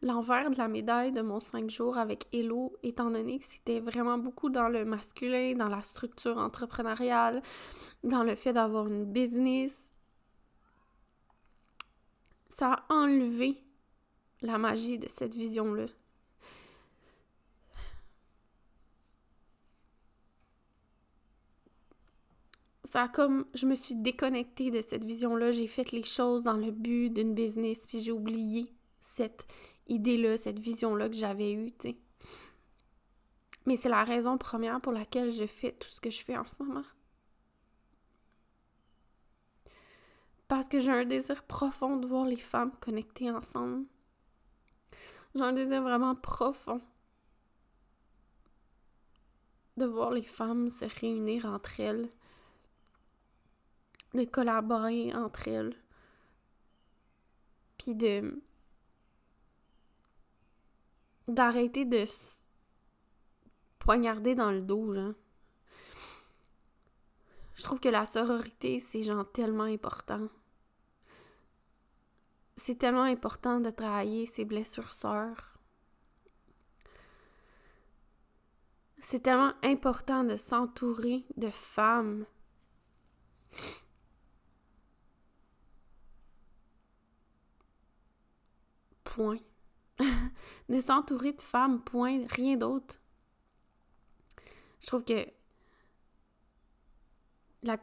l'envers 0.02 0.50
de 0.50 0.58
la 0.58 0.68
médaille 0.68 1.12
de 1.12 1.22
mon 1.22 1.40
5 1.40 1.70
jours 1.70 2.00
avec 2.00 2.26
Hello, 2.34 2.76
étant 2.82 3.12
donné 3.12 3.38
que 3.38 3.46
c'était 3.46 3.82
vraiment 3.82 4.18
beaucoup 4.18 4.50
dans 4.50 4.68
le 4.68 4.84
masculin, 4.84 5.54
dans 5.56 5.68
la 5.68 5.84
structure 5.84 6.40
entrepreneuriale, 6.40 7.44
dans 8.04 8.24
le 8.24 8.34
fait 8.34 8.52
d'avoir 8.52 8.88
une 8.88 9.06
business, 9.06 9.92
ça 12.50 12.74
a 12.74 12.86
enlevé 12.92 13.64
la 14.42 14.58
magie 14.58 14.98
de 14.98 15.08
cette 15.08 15.36
vision-là. 15.36 15.86
Ça 22.86 23.08
comme 23.08 23.46
je 23.54 23.66
me 23.66 23.76
suis 23.76 23.96
déconnectée 23.96 24.72
de 24.72 24.82
cette 24.82 25.06
vision-là, 25.06 25.52
j'ai 25.52 25.68
fait 25.68 25.92
les 25.92 26.04
choses 26.04 26.44
dans 26.44 26.58
le 26.58 26.72
but 26.72 27.10
d'une 27.10 27.34
business, 27.34 27.86
puis 27.88 28.00
j'ai 28.00 28.12
oublié 28.12 28.72
cette 29.00 29.48
idée-là, 29.88 30.38
cette 30.38 30.60
vision-là 30.60 31.10
que 31.10 31.16
j'avais 31.16 31.54
eue. 31.54 31.74
Mais 33.66 33.76
c'est 33.76 33.90
la 33.90 34.04
raison 34.04 34.38
première 34.38 34.82
pour 34.82 34.92
laquelle 34.92 35.32
je 35.32 35.46
fais 35.46 35.72
tout 35.72 35.90
ce 35.90 36.00
que 36.00 36.10
je 36.10 36.24
fais 36.24 36.38
en 36.38 36.46
ce 36.46 36.62
moment. 36.64 36.86
Parce 40.48 40.68
que 40.68 40.80
j'ai 40.80 40.92
un 40.92 41.06
désir 41.06 41.44
profond 41.44 41.98
de 41.98 42.06
voir 42.06 42.26
les 42.26 42.36
femmes 42.36 42.72
connectées 42.80 43.32
ensemble. 43.32 43.86
J'ai 45.34 45.42
un 45.42 45.54
désir 45.54 45.82
vraiment 45.82 46.16
profond 46.16 46.82
de 49.78 49.86
voir 49.86 50.12
les 50.12 50.24
femmes 50.24 50.70
se 50.70 50.86
réunir 51.00 51.46
entre 51.46 51.80
elles 51.80 52.10
de 54.16 54.26
collaborer 54.26 55.14
entre 55.14 55.48
elles. 55.48 55.76
Puis 57.78 57.96
de. 57.96 58.42
d'arrêter 61.28 61.86
de 61.86 62.06
se 62.06 62.44
poignarder 63.80 64.36
dans 64.36 64.52
le 64.52 64.62
dos, 64.62 64.94
genre. 64.94 65.14
Je 67.56 67.64
trouve 67.64 67.80
que 67.80 67.90
la 67.90 68.06
sororité, 68.06 68.80
c'est 68.80 69.04
genre 69.04 69.30
tellement 69.32 69.64
important. 69.64 70.28
C'est 72.58 72.78
tellement 72.78 73.04
important 73.04 73.60
de 73.60 73.70
travailler 73.70 74.26
ses 74.26 74.46
blessures 74.46 74.94
sœurs. 74.94 75.58
C'est 78.98 79.22
tellement 79.22 79.54
important 79.64 80.24
de 80.24 80.36
s'entourer 80.36 81.26
de 81.38 81.50
femmes 81.50 82.26
point. 89.16 89.40
de 90.70 90.80
s'entourer 90.80 91.32
de 91.32 91.42
femmes, 91.42 91.82
point, 91.82 92.20
rien 92.30 92.58
d'autre. 92.58 92.96
Je 94.82 94.88
trouve 94.88 95.06
que 95.06 95.26
la, 97.64 97.78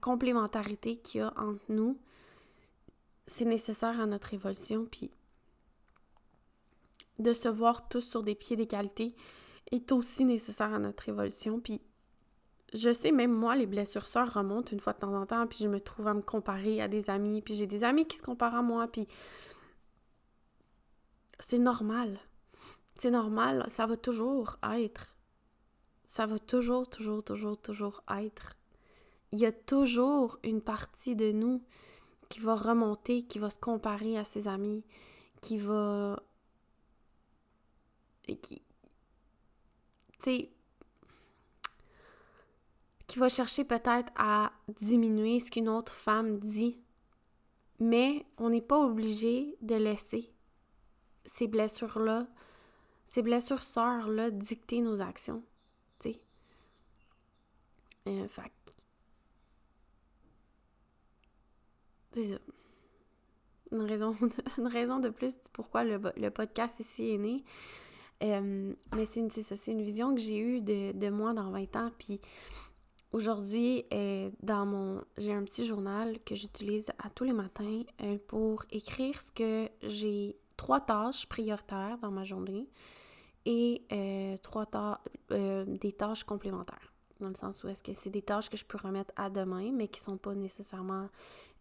complémentarité 0.00 0.96
qu'il 0.96 1.20
y 1.20 1.22
a 1.22 1.32
entre 1.36 1.64
nous, 1.68 1.98
c'est 3.26 3.44
nécessaire 3.44 4.00
à 4.00 4.06
notre 4.06 4.32
évolution, 4.32 4.86
puis 4.90 5.10
de 7.18 7.32
se 7.32 7.48
voir 7.48 7.88
tous 7.88 8.00
sur 8.00 8.22
des 8.22 8.34
pieds 8.34 8.56
d'égalité 8.56 9.14
est 9.70 9.92
aussi 9.92 10.24
nécessaire 10.24 10.72
à 10.72 10.78
notre 10.78 11.08
évolution, 11.08 11.60
puis 11.60 11.80
je 12.72 12.92
sais, 12.92 13.12
même 13.12 13.32
moi, 13.32 13.54
les 13.54 13.66
blessures 13.66 14.06
sœurs 14.06 14.34
remontent 14.34 14.72
une 14.72 14.80
fois 14.80 14.94
de 14.94 14.98
temps 14.98 15.14
en 15.14 15.26
temps, 15.26 15.46
puis 15.46 15.58
je 15.60 15.68
me 15.68 15.78
trouve 15.78 16.08
à 16.08 16.14
me 16.14 16.22
comparer 16.22 16.80
à 16.80 16.88
des 16.88 17.08
amis, 17.10 17.40
puis 17.42 17.54
j'ai 17.54 17.66
des 17.66 17.84
amis 17.84 18.06
qui 18.06 18.16
se 18.16 18.22
comparent 18.22 18.56
à 18.56 18.62
moi, 18.62 18.88
puis 18.88 19.06
c'est 21.38 21.58
normal. 21.58 22.18
C'est 22.96 23.10
normal, 23.10 23.66
ça 23.68 23.86
va 23.86 23.96
toujours 23.96 24.56
être. 24.72 25.16
Ça 26.06 26.26
va 26.26 26.38
toujours, 26.38 26.88
toujours, 26.88 27.24
toujours, 27.24 27.60
toujours 27.60 28.02
être. 28.08 28.56
Il 29.32 29.38
y 29.38 29.46
a 29.46 29.52
toujours 29.52 30.38
une 30.44 30.60
partie 30.60 31.16
de 31.16 31.32
nous 31.32 31.62
qui 32.28 32.40
va 32.40 32.54
remonter, 32.54 33.22
qui 33.22 33.38
va 33.38 33.50
se 33.50 33.58
comparer 33.58 34.16
à 34.16 34.24
ses 34.24 34.48
amis, 34.48 34.84
qui 35.40 35.58
va... 35.58 36.22
Et 38.28 38.36
qui... 38.36 38.62
Tu 40.12 40.22
sais... 40.22 40.50
Qui 43.06 43.18
va 43.18 43.28
chercher 43.28 43.64
peut-être 43.64 44.12
à 44.16 44.52
diminuer 44.80 45.40
ce 45.40 45.50
qu'une 45.50 45.68
autre 45.68 45.92
femme 45.92 46.38
dit. 46.38 46.80
Mais 47.80 48.24
on 48.38 48.50
n'est 48.50 48.62
pas 48.62 48.78
obligé 48.78 49.56
de 49.60 49.74
laisser 49.74 50.33
ces 51.24 51.46
blessures-là, 51.46 52.26
ces 53.06 53.22
blessures 53.22 53.62
sœurs-là 53.62 54.30
dicter 54.30 54.80
nos 54.80 55.00
actions. 55.00 55.42
Tu 56.00 56.12
sais. 56.12 56.20
Euh, 58.08 58.28
fait 58.28 58.52
C'est 62.12 62.24
ça. 62.24 62.38
Une 63.72 63.82
raison, 63.82 64.12
de, 64.20 64.96
une 64.96 65.00
de 65.00 65.08
plus 65.08 65.36
pourquoi 65.52 65.82
le, 65.84 66.28
podcast 66.30 66.78
ici 66.78 67.10
est 67.10 67.18
né. 67.18 67.44
Euh, 68.22 68.72
mais 68.94 69.04
c'est 69.04 69.20
une, 69.20 69.30
c'est 69.30 69.72
une 69.72 69.82
vision 69.82 70.14
que 70.14 70.20
j'ai 70.20 70.38
eue 70.38 70.62
de, 70.62 70.92
de, 70.92 71.08
moi 71.10 71.32
dans 71.34 71.50
20 71.50 71.76
ans. 71.76 71.90
Puis 71.98 72.20
aujourd'hui, 73.10 73.84
euh, 73.92 74.30
dans 74.42 74.64
mon. 74.64 75.02
J'ai 75.18 75.32
un 75.32 75.42
petit 75.42 75.64
journal 75.66 76.18
que 76.24 76.36
j'utilise 76.36 76.90
à 76.98 77.10
tous 77.10 77.24
les 77.24 77.32
matins 77.32 77.82
euh, 78.02 78.18
pour 78.28 78.64
écrire 78.70 79.20
ce 79.20 79.32
que 79.32 79.68
j'ai 79.82 80.36
trois 80.56 80.80
tâches 80.80 81.26
prioritaires 81.26 81.98
dans 82.00 82.10
ma 82.10 82.24
journée 82.24 82.68
et 83.46 83.82
euh, 83.92 84.36
trois 84.38 84.66
euh, 85.30 85.64
des 85.66 85.92
tâches 85.92 86.24
complémentaires. 86.24 86.92
Dans 87.20 87.28
le 87.28 87.34
sens 87.34 87.62
où 87.62 87.68
est-ce 87.68 87.82
que 87.82 87.92
c'est 87.92 88.10
des 88.10 88.22
tâches 88.22 88.50
que 88.50 88.56
je 88.56 88.64
peux 88.64 88.78
remettre 88.78 89.12
à 89.16 89.30
demain, 89.30 89.70
mais 89.72 89.88
qui 89.88 90.00
ne 90.00 90.04
sont 90.04 90.16
pas 90.16 90.34
nécessairement 90.34 91.08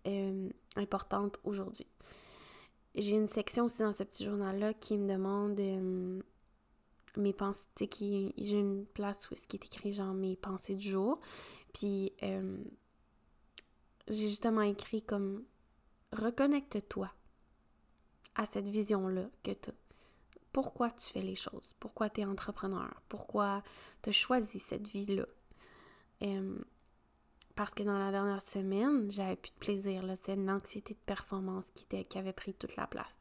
euh, 0.07 0.49
importantes 0.75 1.39
aujourd'hui. 1.43 1.87
J'ai 2.95 3.15
une 3.15 3.27
section 3.27 3.65
aussi 3.65 3.81
dans 3.81 3.93
ce 3.93 4.03
petit 4.03 4.23
journal-là 4.23 4.73
qui 4.73 4.97
me 4.97 5.11
demande 5.11 5.59
mes 7.17 7.33
pensées, 7.33 7.89
j'ai 7.99 8.59
une 8.59 8.85
place 8.85 9.29
où 9.31 9.35
ce 9.35 9.47
qui 9.47 9.57
est 9.57 9.65
écrit 9.65 9.93
genre 9.93 10.13
mes 10.13 10.35
pensées 10.35 10.75
du 10.75 10.89
jour. 10.89 11.19
Puis 11.73 12.13
j'ai 12.21 14.29
justement 14.29 14.61
écrit 14.61 15.01
comme 15.01 15.43
reconnecte-toi 16.11 17.09
à 18.35 18.45
cette 18.45 18.67
vision-là 18.67 19.29
que 19.43 19.51
tu 19.51 19.69
as. 19.69 19.73
Pourquoi 20.51 20.91
tu 20.91 21.07
fais 21.11 21.21
les 21.21 21.35
choses? 21.35 21.73
Pourquoi 21.79 22.09
tu 22.09 22.21
es 22.21 22.25
entrepreneur? 22.25 22.93
Pourquoi 23.09 23.63
tu 24.01 24.09
as 24.09 24.13
choisi 24.13 24.59
cette 24.59 24.87
vie-là? 24.87 25.25
parce 27.55 27.73
que 27.73 27.83
dans 27.83 27.97
la 27.97 28.11
dernière 28.11 28.41
semaine, 28.41 29.11
j'avais 29.11 29.35
plus 29.35 29.51
de 29.51 29.59
plaisir. 29.59 30.03
C'était 30.15 30.35
une 30.35 30.49
anxiété 30.49 30.93
de 30.93 30.99
performance 31.05 31.69
qui, 31.71 31.85
qui 32.05 32.17
avait 32.17 32.33
pris 32.33 32.53
toute 32.53 32.75
la 32.75 32.87
place. 32.87 33.19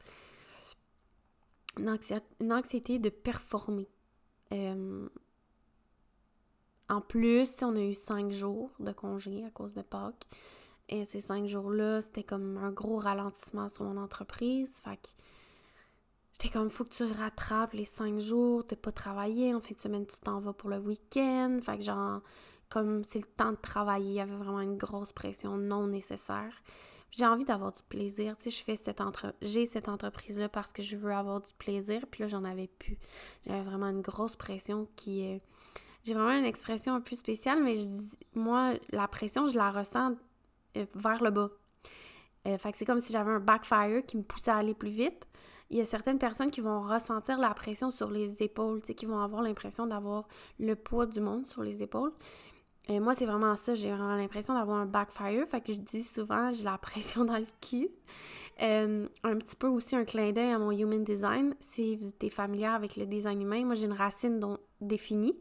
Une, 1.76 2.52
anxiété, 2.52 2.98
de 2.98 3.08
performer. 3.08 3.88
en 6.88 7.00
plus, 7.00 7.56
on 7.62 7.74
a 7.74 7.80
eu 7.80 7.94
cinq 7.94 8.30
jours 8.30 8.70
de 8.78 8.92
congé 8.92 9.44
à 9.44 9.50
cause 9.50 9.74
de 9.74 9.82
Pâques. 9.82 10.28
Et 10.88 11.04
ces 11.04 11.20
cinq 11.20 11.46
jours-là, 11.46 12.00
c'était 12.00 12.24
comme 12.24 12.58
un 12.58 12.70
gros 12.70 12.98
ralentissement 12.98 13.68
sur 13.68 13.84
mon 13.84 13.96
entreprise. 13.96 14.80
Fait 14.84 14.96
que 14.96 15.08
j'étais 16.32 16.50
comme, 16.50 16.70
faut 16.70 16.84
que 16.84 16.90
tu 16.90 17.04
rattrapes 17.04 17.72
les 17.72 17.84
cinq 17.84 18.18
jours, 18.18 18.66
t'es 18.66 18.76
pas 18.76 18.92
travaillé. 18.92 19.54
En 19.54 19.60
fin 19.60 19.74
de 19.74 19.80
semaine, 19.80 20.06
tu 20.06 20.18
t'en 20.20 20.40
vas 20.40 20.52
pour 20.52 20.68
le 20.70 20.78
week-end. 20.78 21.60
Fait 21.62 21.78
que 21.78 21.84
genre, 21.84 22.20
comme 22.68 23.04
c'est 23.04 23.20
le 23.20 23.26
temps 23.26 23.52
de 23.52 23.56
travailler, 23.56 24.10
il 24.10 24.14
y 24.14 24.20
avait 24.20 24.36
vraiment 24.36 24.60
une 24.60 24.76
grosse 24.76 25.12
pression 25.12 25.56
non 25.56 25.86
nécessaire. 25.86 26.62
J'ai 27.10 27.26
envie 27.26 27.44
d'avoir 27.44 27.72
du 27.72 27.82
plaisir. 27.82 28.36
Tu 28.38 28.50
sais, 28.50 28.64
je 28.66 28.74
cette 28.74 29.02
entre... 29.02 29.34
j'ai 29.42 29.66
cette 29.66 29.88
entreprise-là 29.88 30.48
parce 30.48 30.72
que 30.72 30.82
je 30.82 30.96
veux 30.96 31.12
avoir 31.12 31.42
du 31.42 31.52
plaisir. 31.58 32.06
Puis 32.10 32.22
là, 32.22 32.28
j'en 32.28 32.42
avais 32.42 32.68
plus. 32.68 32.98
J'avais 33.46 33.62
vraiment 33.62 33.88
une 33.88 34.00
grosse 34.00 34.34
pression 34.34 34.88
qui 34.96 35.20
est... 35.20 35.42
J'ai 36.04 36.14
vraiment 36.14 36.32
une 36.36 36.46
expression 36.46 36.94
un 36.94 37.02
peu 37.02 37.14
spéciale, 37.14 37.62
mais 37.62 37.76
moi, 38.34 38.74
la 38.90 39.06
pression, 39.08 39.46
je 39.46 39.56
la 39.56 39.70
ressens 39.70 40.12
euh, 40.12 40.14
vers 40.74 41.22
le 41.22 41.30
bas. 41.30 41.50
Euh, 42.46 42.58
fait 42.58 42.72
que 42.72 42.78
c'est 42.78 42.84
comme 42.84 43.00
si 43.00 43.12
j'avais 43.12 43.30
un 43.30 43.40
backfire 43.40 44.04
qui 44.04 44.16
me 44.16 44.22
poussait 44.22 44.50
à 44.50 44.56
aller 44.56 44.74
plus 44.74 44.90
vite. 44.90 45.26
il 45.70 45.78
y 45.78 45.80
a 45.80 45.84
certaines 45.84 46.18
personnes 46.18 46.50
qui 46.50 46.60
vont 46.60 46.80
ressentir 46.80 47.38
la 47.38 47.54
pression 47.54 47.90
sur 47.90 48.10
les 48.10 48.42
épaules, 48.42 48.82
qui 48.82 49.06
vont 49.06 49.20
avoir 49.20 49.42
l'impression 49.42 49.86
d'avoir 49.86 50.28
le 50.58 50.74
poids 50.74 51.06
du 51.06 51.20
monde 51.20 51.46
sur 51.46 51.62
les 51.62 51.82
épaules. 51.82 52.12
Et 52.88 52.98
moi, 52.98 53.14
c'est 53.14 53.26
vraiment 53.26 53.54
ça. 53.54 53.74
J'ai 53.74 53.90
vraiment 53.90 54.16
l'impression 54.16 54.54
d'avoir 54.54 54.78
un 54.78 54.86
backfire. 54.86 55.46
Fait 55.46 55.60
que 55.60 55.72
je 55.72 55.80
dis 55.80 56.02
souvent, 56.02 56.52
j'ai 56.52 56.64
la 56.64 56.78
pression 56.82 57.24
dans 57.24 57.38
le 57.38 57.46
cul. 57.60 57.88
Euh, 58.60 59.08
un 59.22 59.36
petit 59.36 59.56
peu 59.56 59.68
aussi 59.68 59.96
un 59.96 60.04
clin 60.04 60.32
d'œil 60.32 60.50
à 60.50 60.58
mon 60.58 60.72
human 60.72 61.04
design. 61.04 61.54
Si 61.60 61.96
vous 61.96 62.08
êtes 62.08 62.32
familière 62.32 62.72
avec 62.72 62.96
le 62.96 63.06
design 63.06 63.40
humain, 63.40 63.64
moi, 63.64 63.76
j'ai 63.76 63.86
une 63.86 63.92
racine 63.92 64.40
donc 64.40 64.58
définie. 64.80 65.38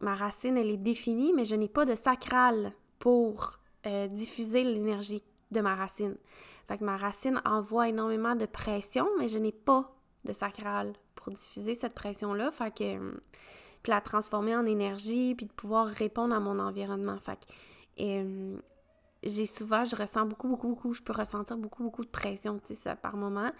Ma 0.00 0.14
racine, 0.14 0.56
elle 0.56 0.70
est 0.70 0.78
définie, 0.78 1.32
mais 1.34 1.44
je 1.44 1.56
n'ai 1.56 1.68
pas 1.68 1.84
de 1.84 1.94
sacral 1.94 2.72
pour 2.98 3.59
euh, 3.86 4.08
diffuser 4.08 4.64
l'énergie 4.64 5.22
de 5.50 5.60
ma 5.60 5.74
racine. 5.74 6.16
Fait 6.68 6.78
que 6.78 6.84
ma 6.84 6.96
racine 6.96 7.40
envoie 7.44 7.88
énormément 7.88 8.36
de 8.36 8.46
pression, 8.46 9.08
mais 9.18 9.28
je 9.28 9.38
n'ai 9.38 9.52
pas 9.52 9.92
de 10.24 10.32
sacral 10.32 10.92
pour 11.14 11.32
diffuser 11.32 11.74
cette 11.74 11.94
pression-là. 11.94 12.50
Fait 12.52 12.74
que 12.74 12.84
euh, 12.84 13.12
puis 13.82 13.90
la 13.90 14.00
transformer 14.00 14.54
en 14.54 14.66
énergie, 14.66 15.34
puis 15.34 15.46
de 15.46 15.52
pouvoir 15.52 15.86
répondre 15.86 16.34
à 16.34 16.40
mon 16.40 16.58
environnement. 16.58 17.18
Fait 17.18 17.38
que, 17.38 18.02
euh, 18.02 18.58
j'ai 19.22 19.46
souvent, 19.46 19.84
je 19.84 19.96
ressens 19.96 20.26
beaucoup, 20.26 20.48
beaucoup, 20.48 20.68
beaucoup, 20.68 20.92
je 20.92 21.02
peux 21.02 21.12
ressentir 21.12 21.56
beaucoup, 21.56 21.82
beaucoup 21.82 22.04
de 22.04 22.10
pression, 22.10 22.60
tu 22.64 22.74
sais, 22.74 22.94
par 22.96 23.16
moment. 23.16 23.50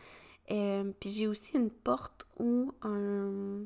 Euh, 0.51 0.93
puis 1.01 1.11
j'ai 1.11 1.27
aussi 1.27 1.57
une 1.57 1.71
porte 1.71 2.27
ou 2.39 2.73
un... 2.83 3.65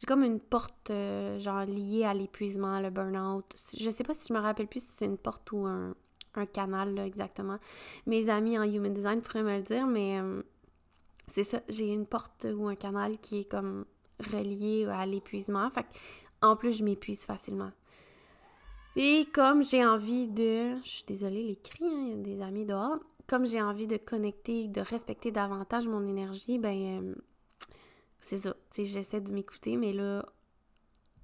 J'ai 0.00 0.06
comme 0.06 0.24
une 0.24 0.40
porte, 0.40 0.90
euh, 0.90 1.38
genre, 1.38 1.64
liée 1.64 2.04
à 2.04 2.14
l'épuisement, 2.14 2.80
le 2.80 2.90
burn-out. 2.90 3.44
Je 3.78 3.90
sais 3.90 4.02
pas 4.02 4.14
si 4.14 4.28
je 4.28 4.32
me 4.32 4.40
rappelle 4.40 4.66
plus 4.66 4.82
si 4.82 4.92
c'est 4.96 5.04
une 5.04 5.18
porte 5.18 5.52
ou 5.52 5.66
un, 5.66 5.94
canal, 6.52 6.94
là, 6.94 7.06
exactement. 7.06 7.58
Mes 8.06 8.28
amis 8.30 8.58
en 8.58 8.62
Human 8.62 8.94
Design 8.94 9.20
pourraient 9.20 9.42
me 9.42 9.56
le 9.58 9.62
dire, 9.62 9.86
mais 9.86 10.18
c'est 11.26 11.44
ça, 11.44 11.60
j'ai 11.68 11.92
une 11.92 12.06
porte 12.06 12.46
ou 12.54 12.66
un 12.68 12.74
canal 12.74 13.18
qui 13.18 13.40
est 13.40 13.44
comme 13.44 13.84
relié 14.32 14.86
à 14.86 15.04
l'épuisement. 15.06 15.68
Fait 15.70 15.86
en 16.42 16.56
plus, 16.56 16.72
je 16.78 16.84
m'épuise 16.84 17.24
facilement. 17.24 17.70
Et 18.96 19.26
comme 19.32 19.62
j'ai 19.62 19.84
envie 19.84 20.28
de... 20.28 20.78
Je 20.82 20.88
suis 20.88 21.04
désolée, 21.06 21.44
les 21.44 21.56
cris, 21.56 21.84
hein, 21.84 22.06
il 22.06 22.08
y 22.08 22.12
a 22.12 22.36
des 22.36 22.42
amis 22.42 22.64
dehors. 22.64 22.98
Comme 23.26 23.46
j'ai 23.46 23.62
envie 23.62 23.86
de 23.86 23.96
connecter, 23.96 24.66
de 24.66 24.80
respecter 24.80 25.30
davantage 25.30 25.86
mon 25.86 26.06
énergie, 26.06 26.58
ben... 26.58 27.02
Euh, 27.02 27.14
c'est 28.20 28.38
ça. 28.38 28.54
Tu 28.70 28.82
sais, 28.82 28.84
j'essaie 28.84 29.20
de 29.20 29.32
m'écouter, 29.32 29.76
mais 29.76 29.92
là, 29.92 30.24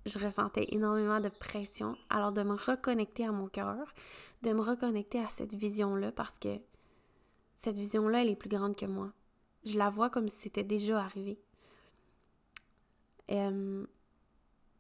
je 0.06 0.18
ressentais 0.18 0.66
énormément 0.70 1.20
de 1.20 1.28
pression. 1.28 1.96
Alors, 2.11 2.32
de 2.32 2.42
me 2.42 2.54
reconnecter 2.54 3.26
à 3.26 3.32
mon 3.32 3.48
cœur, 3.48 3.92
de 4.42 4.52
me 4.52 4.61
reconnecter 4.61 5.20
à 5.20 5.28
cette 5.28 5.54
vision-là, 5.54 6.12
parce 6.12 6.38
que 6.38 6.59
cette 7.56 7.78
vision-là, 7.78 8.22
elle 8.22 8.30
est 8.30 8.37
plus 8.37 8.48
grande 8.48 8.76
que 8.76 8.87
moi. 8.87 9.12
Je 9.64 9.76
la 9.76 9.90
vois 9.90 10.11
comme 10.11 10.28
si 10.28 10.38
c'était 10.38 10.62
déjà 10.62 11.00
arrivé. 11.00 11.38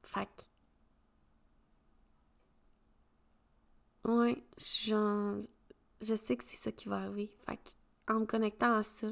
Fac. 0.02 0.30
Ouais, 4.04 4.40
je 4.56 6.14
sais 6.14 6.36
que 6.36 6.44
c'est 6.44 6.56
ça 6.56 6.70
qui 6.70 6.88
va 6.88 6.98
arriver. 6.98 7.32
Fait 7.44 7.76
en 8.08 8.20
me 8.20 8.26
connectant 8.26 8.72
à 8.74 8.84
ça, 8.84 9.08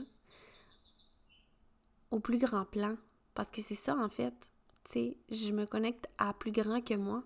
au 2.14 2.20
plus 2.20 2.38
grand 2.38 2.64
plan, 2.64 2.96
parce 3.34 3.50
que 3.50 3.60
c'est 3.60 3.74
ça 3.74 3.96
en 3.96 4.08
fait, 4.08 4.34
tu 4.84 4.92
sais, 4.92 5.16
je 5.30 5.52
me 5.52 5.66
connecte 5.66 6.08
à 6.16 6.32
plus 6.32 6.52
grand 6.52 6.80
que 6.80 6.94
moi 6.94 7.24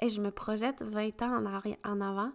et 0.00 0.08
je 0.08 0.20
me 0.22 0.30
projette 0.30 0.82
20 0.82 1.20
ans 1.22 1.44
en, 1.44 1.90
en 1.90 2.00
avant. 2.00 2.32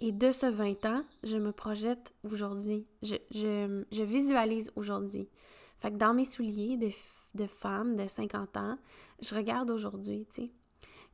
Et 0.00 0.10
de 0.10 0.32
ce 0.32 0.46
20 0.46 0.84
ans, 0.86 1.04
je 1.22 1.36
me 1.36 1.52
projette 1.52 2.12
aujourd'hui. 2.24 2.84
Je, 3.02 3.14
je, 3.30 3.84
je 3.92 4.02
visualise 4.02 4.72
aujourd'hui. 4.74 5.28
Fait 5.78 5.92
que 5.92 5.96
dans 5.96 6.12
mes 6.12 6.24
souliers 6.24 6.76
de, 6.76 6.90
de 7.34 7.46
femme 7.46 7.94
de 7.96 8.08
50 8.08 8.56
ans, 8.56 8.76
je 9.22 9.34
regarde 9.34 9.70
aujourd'hui, 9.70 10.26
tu 10.34 10.42
sais. 10.42 10.50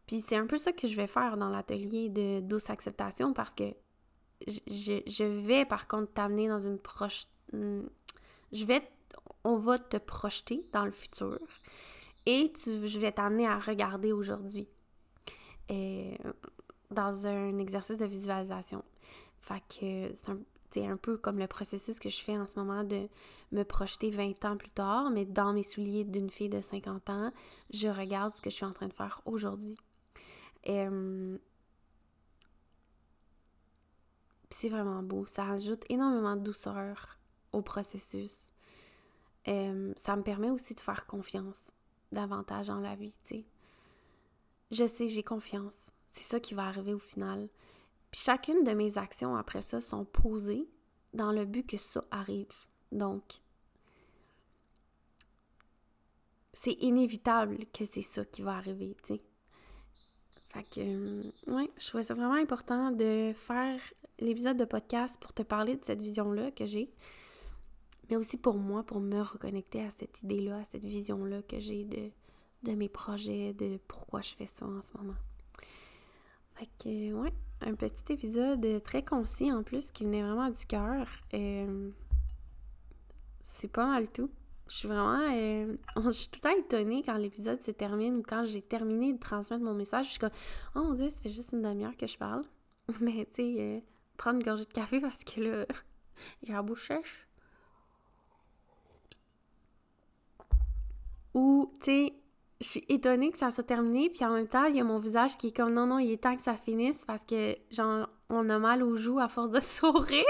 Puis 0.07 0.23
c'est 0.23 0.37
un 0.37 0.47
peu 0.47 0.57
ça 0.57 0.73
que 0.73 0.89
je 0.89 0.97
vais 0.97 1.07
faire 1.07 1.37
dans 1.37 1.51
l'atelier 1.51 2.09
de 2.09 2.41
douce 2.41 2.71
acceptation 2.71 3.35
parce 3.35 3.55
que 3.55 3.75
je, 4.47 5.03
je 5.07 5.25
vais 5.25 5.67
par 5.67 5.87
contre 5.87 6.13
t'amener 6.13 6.49
dans 6.49 6.59
une 6.59 6.79
proche... 6.79 7.27
Hmm, 7.53 7.83
je 8.53 8.65
vais... 8.65 8.83
On 9.45 9.57
va 9.57 9.79
te 9.79 9.97
projeter 9.97 10.69
dans 10.73 10.85
le 10.85 10.93
futur 10.93 11.39
et 12.27 12.53
tu, 12.53 12.87
je 12.87 13.01
vais 13.01 13.13
t'amener 13.13 13.47
à 13.47 13.59
regarder 13.59 14.13
aujourd'hui 14.13 14.69
euh, 15.71 16.15
dans 16.91 17.27
un 17.27 17.59
exercice 17.59 17.97
de 17.97 18.05
visualisation. 18.05 18.85
Fait 19.41 19.61
que 19.61 20.13
c'est 20.15 20.29
un, 20.29 20.93
un 20.93 20.97
peu 20.97 21.17
comme 21.17 21.39
le 21.39 21.47
processus 21.47 21.99
que 21.99 22.11
je 22.11 22.21
fais 22.21 22.37
en 22.37 22.47
ce 22.47 22.59
moment 22.59 22.85
de 22.85 23.09
me 23.53 23.63
projeter 23.63 24.11
20 24.11 24.45
ans 24.45 24.57
plus 24.57 24.71
tard, 24.71 25.11
mais 25.11 25.25
dans 25.25 25.55
mes 25.55 25.63
souliers 25.63 26.05
d'une 26.05 26.29
fille 26.29 26.51
de 26.51 26.61
50 26.61 27.09
ans, 27.09 27.33
je 27.73 27.89
regarde 27.89 28.35
ce 28.35 28.43
que 28.43 28.51
je 28.51 28.57
suis 28.57 28.67
en 28.67 28.73
train 28.73 28.89
de 28.89 28.93
faire 28.93 29.23
aujourd'hui. 29.25 29.77
C'est 34.51 34.69
vraiment 34.69 35.03
beau. 35.03 35.25
Ça 35.25 35.49
ajoute 35.49 35.85
énormément 35.89 36.37
de 36.37 36.43
douceur 36.43 37.20
au 37.53 37.63
processus. 37.63 38.51
Euh, 39.49 39.93
ça 39.97 40.17
me 40.17 40.23
permet 40.23 40.51
aussi 40.51 40.75
de 40.75 40.81
faire 40.81 41.07
confiance 41.07 41.73
davantage 42.13 42.69
dans 42.69 42.81
la 42.81 42.95
vie, 42.95 43.15
tu 43.25 43.37
sais. 43.37 43.45
Je 44.71 44.87
sais, 44.87 45.09
j'ai 45.09 45.23
confiance. 45.23 45.91
C'est 46.11 46.25
ça 46.25 46.41
qui 46.41 46.55
va 46.55 46.65
arriver 46.65 46.95
au 46.95 46.99
final. 46.99 47.49
Puis 48.11 48.21
chacune 48.21 48.65
de 48.65 48.73
mes 48.73 48.99
actions 48.99 49.37
après 49.37 49.63
ça 49.63 49.81
sont 49.81 50.05
posées 50.05 50.69
dans 51.15 51.33
le 51.33 51.45
but 51.45 51.67
que 51.67 51.77
ça 51.77 52.05
arrive. 52.11 52.53
Donc, 52.93 53.41
c'est 56.53 56.73
inévitable 56.81 57.67
que 57.73 57.85
c'est 57.85 58.03
ça 58.03 58.25
qui 58.25 58.43
va 58.43 58.53
arriver, 58.57 58.97
tu 59.03 59.15
sais. 59.15 59.23
Fait 60.49 60.65
que, 60.65 60.81
euh, 60.81 61.23
ouais, 61.47 61.71
je 61.79 61.87
trouvais 61.87 62.03
ça 62.03 62.15
vraiment 62.15 62.35
important 62.35 62.91
de 62.91 63.33
faire 63.35 63.81
l'épisode 64.19 64.57
de 64.57 64.65
podcast 64.65 65.21
pour 65.21 65.33
te 65.33 65.43
parler 65.43 65.77
de 65.77 65.85
cette 65.85 66.03
vision-là 66.03 66.51
que 66.51 66.67
j'ai, 66.67 66.93
mais 68.11 68.17
aussi 68.17 68.37
pour 68.37 68.59
moi, 68.59 68.83
pour 68.83 69.01
me 69.01 69.21
reconnecter 69.23 69.85
à 69.85 69.91
cette 69.91 70.23
idée-là, 70.23 70.59
à 70.59 70.65
cette 70.65 70.85
vision-là 70.85 71.43
que 71.43 71.61
j'ai 71.61 71.85
de, 71.85 72.11
de 72.65 72.75
mes 72.75 72.89
projets, 72.89 73.53
de 73.55 73.79
pourquoi 73.87 74.21
je 74.21 74.35
fais 74.35 74.47
ça 74.47 74.67
en 74.67 74.83
ce 74.83 74.97
moment. 74.97 75.17
Fait 76.55 76.69
que, 76.79 77.13
ouais, 77.15 77.33
un 77.61 77.75
petit 77.75 78.13
épisode 78.13 78.83
très 78.83 79.05
concis 79.05 79.53
en 79.53 79.63
plus 79.63 79.91
qui 79.93 80.05
venait 80.05 80.23
vraiment 80.23 80.51
du 80.51 80.67
cœur. 80.67 81.07
Euh, 81.35 81.91
c'est 83.43 83.71
pas 83.71 83.87
mal 83.87 84.11
tout. 84.11 84.31
Je 84.69 84.77
suis 84.77 84.89
vraiment. 84.89 85.21
Euh, 85.33 85.77
je 86.05 86.11
suis 86.11 86.29
tout 86.29 86.41
le 86.45 86.51
temps 86.51 86.59
étonnée 86.59 87.03
quand 87.05 87.17
l'épisode 87.17 87.63
se 87.63 87.71
termine 87.71 88.17
ou 88.17 88.23
quand 88.23 88.45
j'ai 88.45 88.63
terminé 88.63 89.13
de 89.13 89.19
transmettre 89.19 89.65
mon 89.65 89.75
message. 89.75 90.07
Je 90.07 90.11
suis 90.11 90.21
comme, 90.21 90.31
oh 90.75 90.83
mon 90.83 90.95
dieu, 90.95 91.11
ça 91.11 91.21
fait 91.23 91.31
juste 91.31 91.53
une 91.53 91.63
demi-heure 91.63 91.97
que 91.97 92.07
je 92.07 92.19
parle. 92.19 92.43
Mais 93.01 93.25
tu 93.27 93.35
sais, 93.35 93.55
euh, 93.59 93.81
prendre 94.17 94.39
une 94.39 94.45
gorgée 94.45 94.65
de 94.65 94.73
café 94.73 95.01
parce 95.01 95.25
que 95.25 95.41
là, 95.41 95.67
j'ai 96.43 96.53
la 96.53 96.63
bouche 96.63 96.89
sèche. 96.89 97.30
Ou, 101.35 101.73
tu 101.81 101.87
sais, 101.87 102.15
je 102.61 102.67
suis 102.67 102.85
étonnée 102.89 103.31
que 103.31 103.39
ça 103.39 103.51
soit 103.51 103.65
terminé, 103.65 104.11
puis 104.11 104.25
en 104.25 104.35
même 104.35 104.49
temps, 104.49 104.65
il 104.65 104.77
y 104.77 104.81
a 104.81 104.85
mon 104.85 104.99
visage 104.99 105.39
qui 105.39 105.49
est 105.49 105.57
comme 105.57 105.73
non, 105.73 105.87
non, 105.87 105.99
il 105.99 106.13
est 106.13 106.23
temps 106.23 106.37
que 106.37 106.43
ça 106.43 106.55
finisse 106.55 107.05
parce 107.05 107.25
que, 107.25 107.57
genre, 107.71 108.09
on 108.29 108.49
a 108.51 108.59
mal 108.59 108.83
aux 108.83 108.97
joues 108.97 109.19
à 109.19 109.29
force 109.29 109.51
de 109.51 109.61
sourire. 109.61 110.25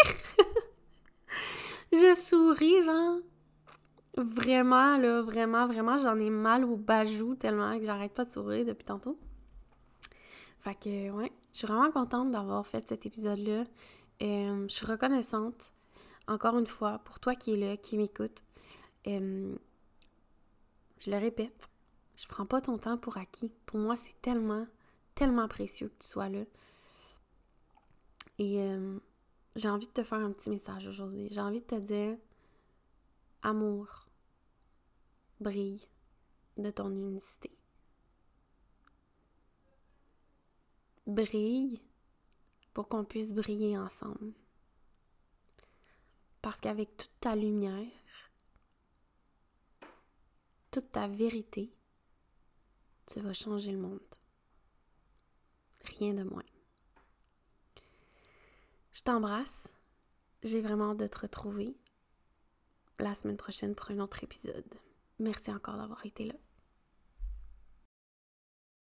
je 1.93 2.15
souris, 2.15 2.83
genre. 2.83 3.19
Vraiment, 4.17 4.97
là, 4.97 5.23
vraiment, 5.23 5.67
vraiment, 5.67 5.97
j'en 5.99 6.19
ai 6.19 6.31
mal 6.31 6.65
aux 6.65 6.77
bajou 6.77 7.37
tellement 7.37 7.79
que 7.79 7.85
j'arrête 7.85 8.13
pas 8.13 8.25
de 8.25 8.33
sourire 8.33 8.67
depuis 8.67 8.85
tantôt. 8.85 9.19
Fait 10.61 10.75
que, 10.75 11.11
ouais, 11.11 11.33
je 11.53 11.59
suis 11.59 11.67
vraiment 11.67 11.91
contente 11.91 12.31
d'avoir 12.31 12.67
fait 12.67 12.87
cet 12.89 13.07
épisode-là. 13.07 13.65
Euh, 14.23 14.65
je 14.69 14.75
suis 14.75 14.87
reconnaissante, 14.87 15.73
encore 16.29 16.59
une 16.59 16.67
fois, 16.67 16.99
pour 16.99 17.19
toi 17.19 17.35
qui 17.35 17.55
es 17.55 17.57
là, 17.57 17.77
qui 17.77 17.97
m'écoute. 17.97 18.45
Euh, 19.07 19.55
je 21.01 21.11
le 21.11 21.17
répète, 21.17 21.71
je 22.17 22.27
prends 22.27 22.47
pas 22.47 22.61
ton 22.61 22.79
temps 22.79 22.99
pour 22.99 23.17
acquis. 23.17 23.53
Pour 23.67 23.79
moi, 23.79 23.97
c'est 23.97 24.21
tellement, 24.21 24.67
tellement 25.15 25.49
précieux 25.49 25.89
que 25.89 26.03
tu 26.03 26.09
sois 26.09 26.29
là. 26.29 26.45
Et 28.39 28.61
euh, 28.61 28.99
j'ai 29.57 29.69
envie 29.69 29.87
de 29.87 29.93
te 29.93 30.03
faire 30.03 30.19
un 30.19 30.33
petit 30.33 30.51
message 30.51 30.87
aujourd'hui. 30.87 31.29
J'ai 31.31 31.41
envie 31.41 31.61
de 31.61 31.67
te 31.67 31.75
dire 31.75 32.19
amour, 33.43 34.07
brille 35.41 35.89
de 36.59 36.71
ton 36.71 36.91
unicité. 36.91 37.51
Brille 41.07 41.83
pour 42.75 42.89
qu'on 42.89 43.05
puisse 43.05 43.35
briller 43.35 43.77
ensemble. 43.79 44.33
Parce 46.43 46.61
qu'avec 46.61 46.97
toute 46.97 47.21
ta 47.21 47.35
lumière, 47.35 47.87
toute 50.71 50.93
ta 50.93 51.09
vérité, 51.09 51.73
tu 53.07 53.21
vas 53.21 53.33
changer 53.33 53.73
le 53.73 53.79
monde. 53.79 54.01
Rien 55.99 56.15
de 56.15 56.23
moins. 56.23 56.45
Je 58.93 59.03
t'embrasse. 59.03 59.73
J'ai 60.43 60.61
vraiment 60.61 60.93
hâte 60.93 60.99
de 60.99 61.07
te 61.07 61.19
retrouver 61.19 61.77
la 62.99 63.15
semaine 63.15 63.37
prochaine 63.37 63.75
pour 63.75 63.91
un 63.91 63.99
autre 63.99 64.23
épisode. 64.25 64.75
Merci 65.19 65.53
encore 65.53 65.77
d'avoir 65.77 66.05
été 66.07 66.25
là. 66.25 66.35